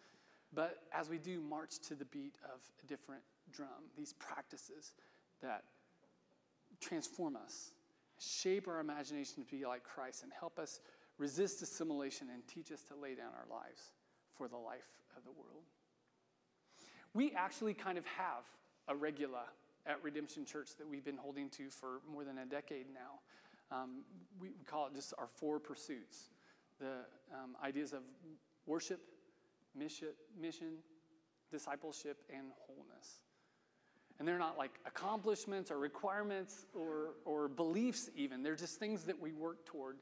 But 0.54 0.78
as 0.92 1.08
we 1.08 1.18
do, 1.18 1.40
march 1.40 1.78
to 1.88 1.94
the 1.94 2.04
beat 2.06 2.34
of 2.44 2.60
a 2.82 2.86
different 2.86 3.22
drum, 3.52 3.68
these 3.96 4.12
practices 4.14 4.92
that 5.40 5.64
transform 6.80 7.36
us, 7.36 7.70
shape 8.18 8.68
our 8.68 8.80
imagination 8.80 9.44
to 9.44 9.56
be 9.56 9.64
like 9.64 9.84
Christ, 9.84 10.22
and 10.22 10.32
help 10.38 10.58
us 10.58 10.80
resist 11.18 11.62
assimilation 11.62 12.28
and 12.32 12.46
teach 12.46 12.72
us 12.72 12.82
to 12.84 12.94
lay 12.94 13.14
down 13.14 13.30
our 13.34 13.46
lives 13.50 13.92
for 14.36 14.48
the 14.48 14.56
life 14.56 14.88
of 15.16 15.24
the 15.24 15.30
world. 15.30 15.64
We 17.14 17.32
actually 17.32 17.74
kind 17.74 17.98
of 17.98 18.06
have 18.06 18.44
a 18.88 18.96
regula 18.96 19.44
at 19.86 20.02
Redemption 20.02 20.44
Church 20.44 20.70
that 20.78 20.88
we've 20.88 21.04
been 21.04 21.16
holding 21.16 21.50
to 21.50 21.68
for 21.68 22.00
more 22.10 22.24
than 22.24 22.38
a 22.38 22.46
decade 22.46 22.86
now. 22.92 23.76
Um, 23.76 24.02
we, 24.40 24.48
we, 24.48 24.64
call 24.64 24.86
it 24.86 24.94
just 24.94 25.14
our 25.18 25.26
four 25.26 25.58
pursuits 25.58 26.30
the 26.78 27.04
um, 27.32 27.56
ideas 27.62 27.92
of 27.92 28.00
worship, 28.66 29.00
mission, 29.74 30.08
mission, 30.40 30.74
discipleship, 31.50 32.18
and 32.28 32.48
wholeness. 32.66 33.20
And 34.18 34.26
they're 34.26 34.38
not 34.38 34.58
like 34.58 34.72
accomplishments 34.86 35.70
or 35.70 35.78
requirements 35.78 36.66
or, 36.74 37.14
or 37.24 37.48
beliefs, 37.48 38.10
even. 38.16 38.42
They're 38.42 38.56
just 38.56 38.78
things 38.78 39.04
that 39.04 39.20
we 39.20 39.32
work 39.32 39.64
toward 39.64 39.96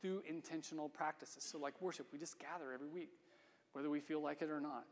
through 0.00 0.22
intentional 0.28 0.88
practices. 0.88 1.44
So, 1.44 1.58
like 1.58 1.80
worship, 1.80 2.06
we 2.12 2.18
just 2.18 2.38
gather 2.38 2.72
every 2.72 2.88
week, 2.88 3.10
whether 3.72 3.88
we 3.88 4.00
feel 4.00 4.20
like 4.20 4.42
it 4.42 4.50
or 4.50 4.60
not, 4.60 4.84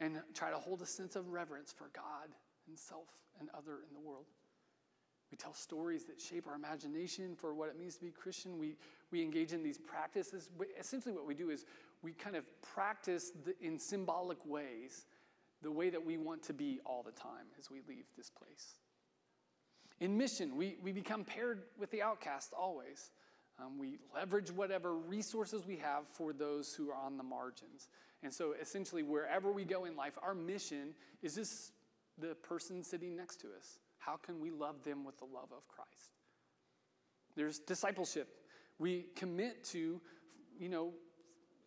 and 0.00 0.20
try 0.34 0.50
to 0.50 0.58
hold 0.58 0.82
a 0.82 0.86
sense 0.86 1.16
of 1.16 1.28
reverence 1.28 1.72
for 1.72 1.90
God 1.94 2.28
and 2.68 2.78
self 2.78 3.08
and 3.40 3.48
other 3.56 3.78
in 3.88 3.94
the 3.94 4.00
world. 4.00 4.26
We 5.30 5.36
tell 5.36 5.54
stories 5.54 6.04
that 6.04 6.20
shape 6.20 6.46
our 6.46 6.54
imagination 6.54 7.34
for 7.34 7.52
what 7.52 7.68
it 7.68 7.78
means 7.78 7.96
to 7.96 8.04
be 8.04 8.10
Christian. 8.10 8.58
We, 8.58 8.76
we 9.10 9.22
engage 9.22 9.52
in 9.52 9.62
these 9.62 9.78
practices. 9.78 10.48
Essentially, 10.78 11.14
what 11.14 11.26
we 11.26 11.34
do 11.34 11.50
is 11.50 11.64
we 12.02 12.12
kind 12.12 12.36
of 12.36 12.44
practice 12.62 13.32
the, 13.44 13.54
in 13.60 13.78
symbolic 13.78 14.44
ways 14.46 15.06
the 15.62 15.72
way 15.72 15.90
that 15.90 16.04
we 16.04 16.16
want 16.16 16.42
to 16.44 16.52
be 16.52 16.80
all 16.84 17.02
the 17.02 17.12
time 17.12 17.46
as 17.58 17.70
we 17.70 17.80
leave 17.88 18.04
this 18.16 18.30
place. 18.30 18.76
In 19.98 20.16
mission, 20.16 20.56
we, 20.56 20.76
we 20.82 20.92
become 20.92 21.24
paired 21.24 21.62
with 21.78 21.90
the 21.90 22.02
outcast 22.02 22.52
always. 22.56 23.10
Um, 23.58 23.78
we 23.78 23.98
leverage 24.14 24.50
whatever 24.50 24.94
resources 24.94 25.66
we 25.66 25.76
have 25.76 26.06
for 26.06 26.32
those 26.32 26.74
who 26.74 26.90
are 26.90 26.96
on 26.96 27.16
the 27.16 27.22
margins. 27.22 27.88
And 28.22 28.32
so, 28.32 28.54
essentially, 28.60 29.02
wherever 29.02 29.50
we 29.50 29.64
go 29.64 29.86
in 29.86 29.96
life, 29.96 30.18
our 30.22 30.34
mission 30.34 30.94
is 31.22 31.36
just 31.36 31.72
the 32.18 32.34
person 32.34 32.82
sitting 32.82 33.16
next 33.16 33.40
to 33.40 33.48
us. 33.56 33.78
How 33.98 34.16
can 34.16 34.40
we 34.40 34.50
love 34.50 34.82
them 34.84 35.04
with 35.04 35.18
the 35.18 35.24
love 35.24 35.48
of 35.56 35.66
Christ? 35.68 36.12
There's 37.34 37.58
discipleship. 37.58 38.28
We 38.78 39.06
commit 39.14 39.64
to, 39.64 40.00
you 40.58 40.68
know, 40.68 40.92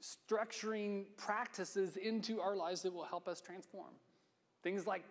structuring 0.02 1.06
practices 1.18 1.98
into 1.98 2.40
our 2.40 2.56
lives 2.56 2.84
that 2.84 2.94
will 2.94 3.06
help 3.06 3.28
us 3.28 3.42
transform. 3.42 3.94
Things 4.64 4.86
like 4.86 5.04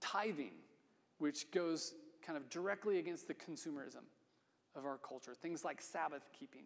tithing, 0.00 0.52
which 1.18 1.50
goes 1.50 1.94
kind 2.24 2.36
of 2.36 2.48
directly 2.50 2.98
against 2.98 3.26
the 3.26 3.34
consumerism 3.34 4.02
of 4.76 4.84
our 4.84 4.98
culture. 4.98 5.34
Things 5.34 5.64
like 5.64 5.80
Sabbath 5.80 6.28
keeping 6.38 6.64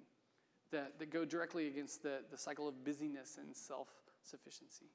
that, 0.71 0.99
that 0.99 1.11
go 1.11 1.25
directly 1.25 1.67
against 1.69 2.03
the, 2.03 2.21
the 2.31 2.37
cycle 2.37 2.69
of 2.69 2.85
busyness 2.85 3.39
and 3.41 3.55
self 3.55 3.89
sufficiency. 4.23 4.87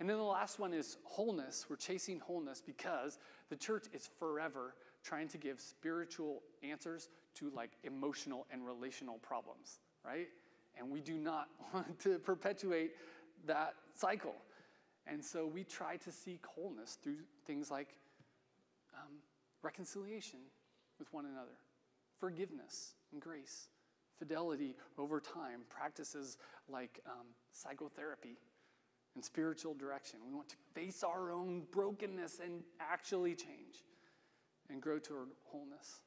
And 0.00 0.10
then 0.10 0.16
the 0.16 0.22
last 0.24 0.58
one 0.58 0.74
is 0.74 0.96
wholeness. 1.04 1.66
We're 1.70 1.76
chasing 1.76 2.18
wholeness 2.20 2.60
because 2.64 3.18
the 3.48 3.56
church 3.56 3.86
is 3.92 4.10
forever 4.18 4.74
trying 5.04 5.28
to 5.28 5.38
give 5.38 5.60
spiritual 5.60 6.42
answers 6.62 7.08
to 7.36 7.50
like 7.54 7.70
emotional 7.84 8.46
and 8.50 8.66
relational 8.66 9.18
problems, 9.18 9.78
right? 10.04 10.28
And 10.76 10.90
we 10.90 11.00
do 11.00 11.14
not 11.14 11.48
want 11.74 11.98
to 12.00 12.18
perpetuate 12.18 12.92
that 13.46 13.74
cycle. 13.94 14.34
And 15.06 15.24
so 15.24 15.46
we 15.46 15.64
try 15.64 15.96
to 15.98 16.10
seek 16.10 16.44
wholeness 16.46 16.98
through 17.02 17.18
things 17.46 17.70
like 17.70 17.88
um, 18.94 19.12
reconciliation 19.62 20.40
with 20.98 21.12
one 21.12 21.26
another, 21.26 21.56
forgiveness 22.24 22.94
and 23.12 23.20
grace, 23.20 23.68
fidelity 24.18 24.74
over 24.96 25.20
time, 25.20 25.60
practices 25.68 26.38
like 26.70 26.98
um, 27.04 27.26
psychotherapy 27.52 28.38
and 29.14 29.22
spiritual 29.22 29.74
direction. 29.74 30.20
We 30.26 30.34
want 30.34 30.48
to 30.48 30.56
face 30.74 31.04
our 31.04 31.30
own 31.30 31.64
brokenness 31.70 32.40
and 32.42 32.62
actually 32.80 33.34
change 33.34 33.84
and 34.70 34.80
grow 34.80 34.98
toward 34.98 35.28
wholeness. 35.44 36.00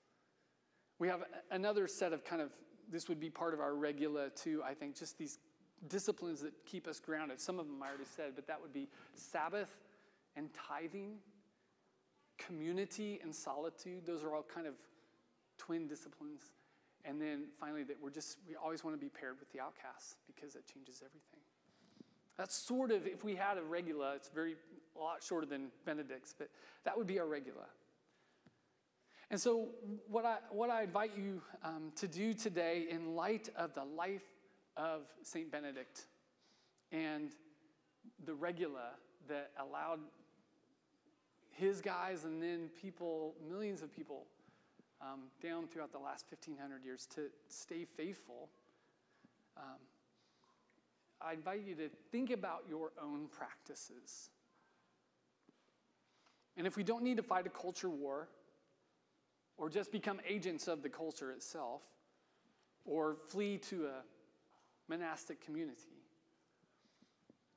We 0.98 1.08
have 1.08 1.22
another 1.52 1.88
set 1.88 2.14
of 2.14 2.26
kind 2.26 2.42
of, 2.42 2.50
this 2.92 3.08
would 3.10 3.20
be 3.20 3.30
part 3.30 3.54
of 3.54 3.60
our 3.60 3.76
regula 3.76 4.32
too, 4.32 4.64
I 4.66 4.74
think, 4.74 4.98
just 4.98 5.20
these 5.20 5.38
disciplines 5.88 6.42
that 6.42 6.54
keep 6.66 6.88
us 6.88 7.00
grounded. 7.00 7.40
Some 7.40 7.60
of 7.60 7.68
them 7.68 7.84
I 7.84 7.90
already 7.90 8.06
said, 8.16 8.32
but 8.34 8.48
that 8.48 8.60
would 8.60 8.74
be 8.74 8.90
Sabbath 9.14 9.70
and 10.36 10.50
tithing, 10.68 11.18
community 12.40 13.20
and 13.22 13.36
solitude. 13.36 14.08
Those 14.08 14.24
are 14.24 14.34
all 14.34 14.44
kind 14.52 14.66
of 14.66 14.74
twin 15.58 15.88
disciplines. 15.88 16.52
And 17.06 17.22
then 17.22 17.46
finally, 17.60 17.84
that 17.84 17.98
we're 18.02 18.10
just, 18.10 18.38
we 18.48 18.56
always 18.56 18.84
want 18.84 18.96
to 18.96 19.00
be 19.00 19.10
paired 19.10 19.40
with 19.40 19.52
the 19.54 19.60
outcasts 19.60 20.16
because 20.26 20.56
it 20.56 20.64
changes 20.72 21.02
everything. 21.06 21.40
That's 22.38 22.56
sort 22.56 22.92
of, 22.92 23.08
if 23.08 23.24
we 23.24 23.36
had 23.36 23.58
a 23.58 23.64
regula, 23.64 24.14
it's 24.16 24.30
very, 24.30 24.56
a 24.96 25.00
lot 25.00 25.24
shorter 25.24 25.46
than 25.46 25.68
Benedict's, 25.86 26.36
but 26.38 26.50
that 26.84 26.98
would 26.98 27.08
be 27.08 27.20
our 27.20 27.28
regula. 27.28 27.66
And 29.30 29.40
so, 29.40 29.70
what 30.08 30.26
I, 30.26 30.38
what 30.52 30.70
I 30.70 30.84
invite 30.84 31.12
you 31.18 31.42
um, 31.64 31.92
to 31.98 32.08
do 32.08 32.34
today, 32.34 32.86
in 32.90 33.16
light 33.16 33.50
of 33.58 33.74
the 33.74 33.84
life 33.84 34.24
of 34.78 35.02
St. 35.22 35.52
Benedict 35.52 36.06
and 36.92 37.32
the 38.26 38.34
regula 38.34 38.92
that 39.28 39.52
allowed 39.60 40.00
his 41.52 41.82
guys 41.82 42.24
and 42.24 42.42
then 42.42 42.70
people, 42.82 43.36
millions 43.50 43.82
of 43.82 43.94
people 43.94 44.28
um, 45.02 45.24
down 45.42 45.68
throughout 45.68 45.92
the 45.92 46.00
last 46.00 46.26
1,500 46.30 46.84
years 46.84 47.06
to 47.16 47.28
stay 47.50 47.86
faithful. 47.86 48.50
Um, 49.56 49.80
I 51.22 51.34
invite 51.34 51.64
you 51.66 51.76
to 51.76 51.90
think 52.12 52.32
about 52.32 52.64
your 52.70 52.92
own 53.02 53.28
practices. 53.28 54.30
And 56.56 56.66
if 56.66 56.76
we 56.76 56.84
don't 56.84 57.04
need 57.04 57.18
to 57.18 57.24
fight 57.24 57.46
a 57.46 57.50
culture 57.50 57.90
war, 57.90 58.30
or 59.58 59.70
just 59.70 59.92
become 59.92 60.20
agents 60.28 60.68
of 60.68 60.84
the 60.84 60.90
culture 60.90 61.32
itself, 61.32 61.82
or 62.86 63.18
flee 63.28 63.58
to 63.58 63.88
a 63.88 64.04
monastic 64.88 65.44
community, 65.44 66.04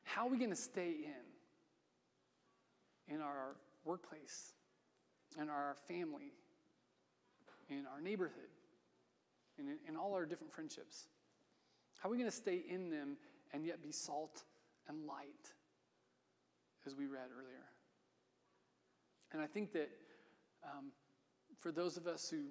how 0.05 0.27
are 0.27 0.31
we 0.31 0.39
going 0.39 0.51
to 0.51 0.57
stay 0.57 0.95
in? 1.05 3.15
In 3.15 3.21
our 3.21 3.57
workplace, 3.85 4.53
in 5.41 5.49
our 5.49 5.77
family, 5.89 6.33
in 7.71 7.87
our 7.87 8.01
neighborhood, 8.01 8.51
in, 9.59 9.77
in 9.89 9.97
all 9.97 10.15
our 10.15 10.27
different 10.27 10.53
friendships? 10.53 11.07
How 11.99 12.09
are 12.09 12.13
we 12.13 12.19
going 12.19 12.31
to 12.31 12.37
stay 12.37 12.63
in 12.69 12.91
them 12.91 13.17
and 13.53 13.65
yet 13.65 13.83
be 13.83 13.93
salt 13.93 14.43
and 14.89 15.07
light, 15.07 15.53
as 16.87 16.95
we 16.95 17.07
read 17.07 17.29
earlier. 17.37 17.65
And 19.33 19.41
I 19.41 19.47
think 19.47 19.73
that 19.73 19.91
um, 20.65 20.91
for 21.61 21.71
those 21.71 21.97
of 21.97 22.07
us 22.07 22.29
who 22.29 22.47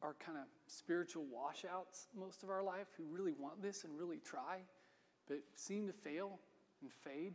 are 0.00 0.14
kind 0.14 0.38
of 0.38 0.44
spiritual 0.66 1.24
washouts 1.30 2.06
most 2.16 2.42
of 2.42 2.50
our 2.50 2.62
life, 2.62 2.86
who 2.96 3.04
really 3.04 3.34
want 3.38 3.62
this 3.62 3.84
and 3.84 3.98
really 3.98 4.18
try, 4.18 4.60
but 5.26 5.38
seem 5.54 5.86
to 5.86 5.92
fail 5.92 6.38
and 6.80 6.90
fade, 6.92 7.34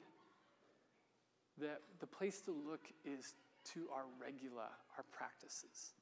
that 1.59 1.82
the 1.99 2.07
place 2.07 2.41
to 2.41 2.51
look 2.51 2.88
is 3.05 3.36
to 3.74 3.88
our 3.93 4.05
regula, 4.19 4.69
our 4.97 5.05
practices. 5.11 5.93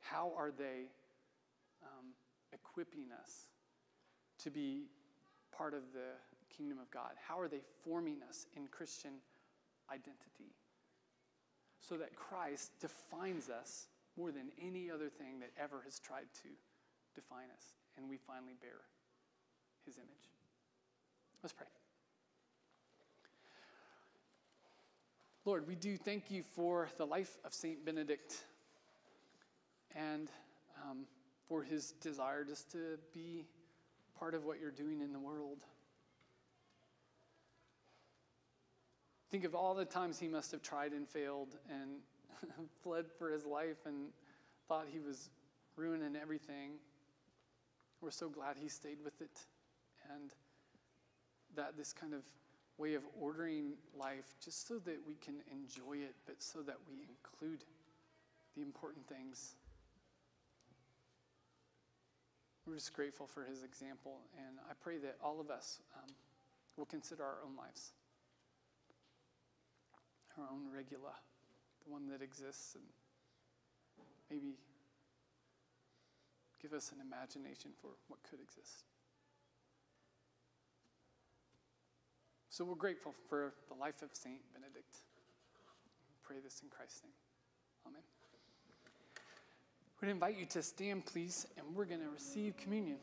How 0.00 0.32
are 0.36 0.50
they 0.50 0.90
um, 1.82 2.06
equipping 2.52 3.06
us 3.22 3.48
to 4.42 4.50
be 4.50 4.84
part 5.56 5.74
of 5.74 5.82
the 5.92 6.16
kingdom 6.54 6.78
of 6.78 6.90
God? 6.90 7.12
How 7.26 7.38
are 7.38 7.48
they 7.48 7.60
forming 7.84 8.18
us 8.28 8.46
in 8.56 8.66
Christian 8.68 9.12
identity? 9.92 10.54
So 11.80 11.96
that 11.96 12.14
Christ 12.14 12.72
defines 12.80 13.48
us 13.48 13.86
more 14.16 14.32
than 14.32 14.50
any 14.60 14.90
other 14.90 15.08
thing 15.08 15.40
that 15.40 15.50
ever 15.58 15.82
has 15.84 15.98
tried 15.98 16.26
to 16.42 16.48
define 17.14 17.48
us, 17.56 17.64
and 17.96 18.08
we 18.08 18.16
finally 18.16 18.54
bear 18.60 18.80
his 19.84 19.96
image. 19.96 20.30
Let's 21.42 21.52
pray. 21.52 21.66
Lord, 25.46 25.66
we 25.66 25.74
do 25.74 25.96
thank 25.96 26.30
you 26.30 26.42
for 26.54 26.88
the 26.98 27.06
life 27.06 27.38
of 27.44 27.54
St. 27.54 27.84
Benedict 27.84 28.44
and 29.94 30.30
um, 30.82 31.06
for 31.48 31.62
his 31.62 31.92
desire 32.00 32.44
just 32.44 32.70
to 32.72 32.98
be 33.12 33.44
part 34.18 34.34
of 34.34 34.44
what 34.44 34.60
you're 34.60 34.70
doing 34.70 35.00
in 35.00 35.12
the 35.12 35.18
world. 35.18 35.58
Think 39.30 39.44
of 39.44 39.54
all 39.54 39.74
the 39.74 39.84
times 39.84 40.18
he 40.18 40.28
must 40.28 40.50
have 40.50 40.62
tried 40.62 40.92
and 40.92 41.08
failed 41.08 41.56
and 41.70 42.00
fled 42.82 43.06
for 43.18 43.30
his 43.30 43.44
life 43.44 43.86
and 43.86 44.08
thought 44.68 44.86
he 44.90 44.98
was 44.98 45.30
ruining 45.76 46.16
everything. 46.20 46.72
We're 48.00 48.10
so 48.10 48.28
glad 48.28 48.56
he 48.56 48.68
stayed 48.68 48.98
with 49.04 49.20
it 49.20 49.46
and 50.14 50.30
that 51.56 51.76
this 51.76 51.92
kind 51.92 52.14
of 52.14 52.22
way 52.78 52.94
of 52.94 53.02
ordering 53.20 53.74
life 53.98 54.34
just 54.42 54.66
so 54.66 54.78
that 54.78 54.98
we 55.06 55.14
can 55.14 55.34
enjoy 55.52 55.98
it, 55.98 56.14
but 56.26 56.42
so 56.42 56.60
that 56.62 56.76
we 56.88 57.06
include 57.08 57.64
the 58.56 58.62
important 58.62 59.06
things. 59.06 59.54
We're 62.70 62.76
just 62.76 62.94
grateful 62.94 63.26
for 63.26 63.42
his 63.42 63.64
example, 63.64 64.20
and 64.38 64.58
I 64.70 64.74
pray 64.80 64.98
that 64.98 65.16
all 65.24 65.40
of 65.40 65.50
us 65.50 65.80
um, 65.96 66.08
will 66.76 66.84
consider 66.84 67.24
our 67.24 67.38
own 67.44 67.56
lives, 67.56 67.90
our 70.38 70.44
own 70.52 70.70
regula, 70.72 71.10
the 71.84 71.90
one 71.90 72.06
that 72.10 72.22
exists, 72.22 72.76
and 72.76 72.84
maybe 74.30 74.54
give 76.62 76.72
us 76.72 76.92
an 76.92 76.98
imagination 77.04 77.72
for 77.82 77.88
what 78.06 78.20
could 78.22 78.38
exist. 78.40 78.84
So 82.50 82.64
we're 82.64 82.76
grateful 82.76 83.14
for 83.28 83.52
the 83.66 83.74
life 83.74 84.00
of 84.00 84.10
Saint 84.12 84.42
Benedict. 84.54 84.98
Pray 86.22 86.36
this 86.38 86.60
in 86.62 86.68
Christ's 86.68 87.02
name. 87.02 87.12
Amen. 87.88 88.19
We'd 90.00 90.08
invite 90.08 90.38
you 90.38 90.46
to 90.46 90.62
stand, 90.62 91.04
please, 91.04 91.46
and 91.56 91.66
we're 91.74 91.84
going 91.84 92.00
to 92.00 92.08
receive 92.08 92.56
communion. 92.56 92.96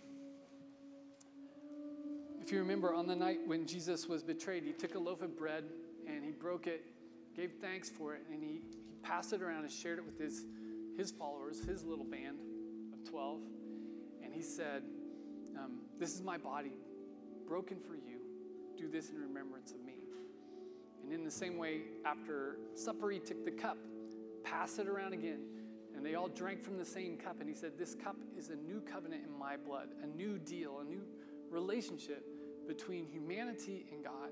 If 2.42 2.52
you 2.52 2.60
remember, 2.60 2.94
on 2.94 3.08
the 3.08 3.16
night 3.16 3.40
when 3.46 3.68
Jesus 3.68 4.08
was 4.08 4.24
betrayed, 4.24 4.64
he 4.64 4.72
took 4.72 4.96
a 4.96 5.00
loaf 5.00 5.22
of 5.22 5.38
bread 5.38 5.66
and 6.08 6.24
he 6.24 6.32
broke 6.32 6.66
it, 6.66 6.84
gave 7.36 7.52
thanks 7.62 7.90
for 7.90 8.16
it, 8.16 8.22
and 8.32 8.42
he, 8.42 8.62
he 8.88 8.96
passed 9.04 9.34
it 9.34 9.42
around 9.42 9.64
and 9.64 9.72
shared 9.72 10.00
it 10.00 10.06
with 10.06 10.18
his, 10.18 10.46
his 10.98 11.12
followers, 11.12 11.64
his 11.64 11.84
little 11.84 12.06
band 12.06 12.40
of 12.94 13.10
12. 13.10 13.42
And 14.24 14.34
he 14.34 14.42
said, 14.42 14.84
um, 15.58 15.82
This 16.00 16.16
is 16.16 16.24
my 16.24 16.38
body, 16.38 16.72
broken 17.48 17.78
for 17.80 17.96
you 17.96 18.18
do 18.78 18.88
this 18.88 19.10
in 19.10 19.20
remembrance 19.20 19.72
of 19.72 19.84
me. 19.84 19.96
And 21.04 21.12
in 21.12 21.24
the 21.24 21.32
same 21.32 21.58
way, 21.58 21.82
after 22.06 22.58
supper, 22.76 23.10
he 23.10 23.20
took 23.20 23.44
the 23.44 23.52
cup, 23.52 23.78
passed 24.44 24.80
it 24.80 24.88
around 24.88 25.14
again, 25.14 25.40
and 25.98 26.06
they 26.06 26.14
all 26.14 26.28
drank 26.28 26.64
from 26.64 26.78
the 26.78 26.86
same 26.86 27.18
cup. 27.18 27.38
And 27.40 27.50
he 27.50 27.56
said, 27.56 27.72
This 27.78 27.96
cup 27.96 28.16
is 28.38 28.50
a 28.50 28.56
new 28.56 28.82
covenant 28.82 29.24
in 29.26 29.38
my 29.38 29.58
blood, 29.58 29.90
a 30.04 30.08
new 30.08 30.38
deal, 30.38 30.80
a 30.80 30.84
new 30.84 31.02
relationship 31.50 32.24
between 32.68 33.08
humanity 33.08 33.88
and 33.92 34.04
God, 34.04 34.30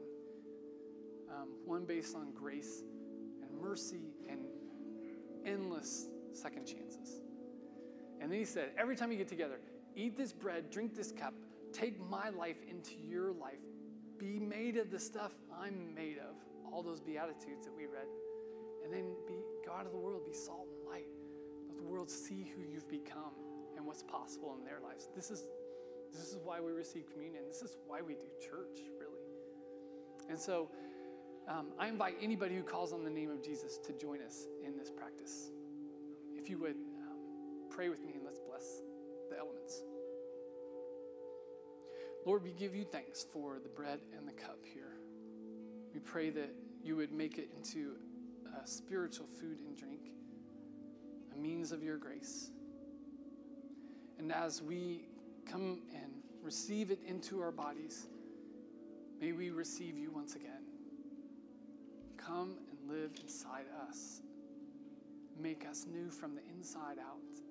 um, 1.30 1.50
one 1.66 1.86
based 1.86 2.16
on 2.16 2.32
grace 2.34 2.84
and 3.42 3.60
mercy 3.60 4.14
and 4.30 4.42
endless 5.44 6.08
second 6.34 6.66
chances. 6.66 7.22
And 8.22 8.32
then 8.32 8.38
he 8.38 8.46
said, 8.46 8.70
Every 8.78 8.96
time 8.96 9.12
you 9.12 9.18
get 9.18 9.28
together, 9.28 9.60
eat 9.96 10.16
this 10.16 10.32
bread, 10.32 10.70
drink 10.70 10.96
this 10.96 11.12
cup, 11.12 11.34
take 11.74 12.00
my 12.00 12.30
life 12.30 12.58
into 12.70 12.94
your 13.04 13.32
life, 13.34 13.60
be 14.20 14.40
made 14.40 14.78
of 14.78 14.92
the 14.92 15.00
stuff 15.00 15.32
I'm 15.52 15.96
made 15.96 16.20
of. 16.20 16.36
All 16.72 16.84
those 16.84 17.00
Beatitudes 17.00 17.66
that 17.66 17.76
we 17.76 17.86
read. 17.86 18.08
And 18.84 18.94
then 18.94 19.16
be 19.28 19.34
God 19.66 19.88
of 19.88 19.92
the 19.94 19.98
world, 19.98 20.26
be 20.28 20.34
salt 20.34 20.65
world 21.86 22.10
see 22.10 22.52
who 22.56 22.62
you've 22.62 22.90
become 22.90 23.34
and 23.78 23.86
what's 23.86 24.04
possible 24.04 24.56
in 24.58 24.66
their 24.66 24.80
lives. 24.84 25.10
This 25.16 25.32
is, 25.32 25.44
this 26.12 26.30
is 26.30 26.40
why 26.44 26.60
we 26.60 26.72
receive 26.72 27.10
communion. 27.12 27.44
This 27.48 27.62
is 27.62 27.78
why 27.88 28.02
we 28.02 28.14
do 28.14 28.28
church, 28.42 28.80
really. 29.00 29.22
And 30.30 30.40
so 30.40 30.70
um, 31.48 31.68
I 31.78 31.88
invite 31.88 32.16
anybody 32.22 32.56
who 32.56 32.64
calls 32.64 32.94
on 32.94 33.04
the 33.04 33.10
name 33.10 33.30
of 33.30 33.44
Jesus 33.44 33.78
to 33.86 33.94
join 33.94 34.22
us 34.22 34.48
in 34.66 34.78
this 34.78 34.90
practice. 34.90 35.52
If 36.36 36.50
you 36.50 36.58
would 36.60 36.76
um, 36.76 37.20
pray 37.70 37.90
with 37.90 38.04
me 38.04 38.14
and 38.16 38.24
let's 38.26 38.40
bless 38.40 38.82
the 39.30 39.38
elements. 39.38 39.84
Lord, 42.26 42.44
we 42.44 42.52
give 42.52 42.74
you 42.74 42.86
thanks 42.86 43.26
for 43.32 43.60
the 43.62 43.70
bread 43.70 44.00
and 44.18 44.28
the 44.28 44.34
cup 44.34 44.58
here. 44.64 44.98
We 45.94 46.00
pray 46.00 46.32
that 46.32 46.50
you 46.84 46.96
would 46.96 47.12
make 47.12 47.38
it 47.38 47.50
into 47.56 47.98
a 48.64 48.68
spiritual 48.68 49.28
food 49.40 49.60
and 49.60 49.78
drink, 49.78 50.02
means 51.38 51.72
of 51.72 51.84
your 51.84 51.98
grace. 51.98 52.50
And 54.18 54.32
as 54.32 54.62
we 54.62 55.08
come 55.50 55.80
and 55.94 56.12
receive 56.42 56.92
it 56.92 57.00
into 57.06 57.42
our 57.42 57.52
bodies, 57.52 58.08
may 59.20 59.32
we 59.32 59.50
receive 59.50 59.98
you 59.98 60.12
once 60.12 60.36
again. 60.36 60.64
Come 62.18 62.58
and 62.70 62.90
live 62.90 63.12
inside 63.22 63.66
us. 63.88 64.22
Make 65.40 65.66
us 65.68 65.86
new 65.92 66.10
from 66.10 66.36
the 66.36 66.42
inside 66.56 66.98
out. 67.00 67.42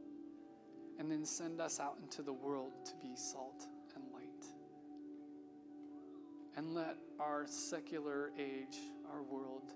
And 0.99 1.11
then 1.11 1.25
send 1.25 1.61
us 1.61 1.81
out 1.81 1.99
into 2.03 2.23
the 2.23 2.33
world 2.33 2.73
to 2.87 2.93
be 3.03 3.15
salt 3.17 3.67
and 3.95 4.05
light. 4.13 4.47
And 6.57 6.75
let 6.75 6.97
our 7.19 7.47
secular 7.47 8.31
age, 8.39 8.79
our 9.13 9.23
world, 9.23 9.75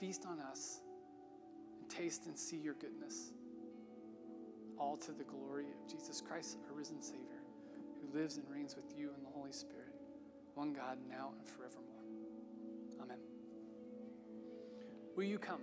feast 0.00 0.24
on 0.26 0.40
us 0.40 0.80
taste 1.96 2.26
and 2.26 2.38
see 2.38 2.56
your 2.56 2.74
goodness. 2.74 3.32
All 4.78 4.96
to 4.98 5.12
the 5.12 5.24
glory 5.24 5.64
of 5.64 5.90
Jesus 5.90 6.20
Christ, 6.20 6.58
our 6.68 6.76
risen 6.76 7.00
Savior, 7.00 7.40
who 8.00 8.18
lives 8.18 8.36
and 8.36 8.44
reigns 8.50 8.76
with 8.76 8.92
you 8.96 9.10
in 9.16 9.22
the 9.22 9.30
Holy 9.30 9.52
Spirit, 9.52 9.94
one 10.54 10.72
God, 10.72 10.98
now 11.08 11.30
and 11.38 11.48
forevermore. 11.48 11.84
Amen. 13.02 13.18
Will 15.16 15.24
you 15.24 15.38
come? 15.38 15.60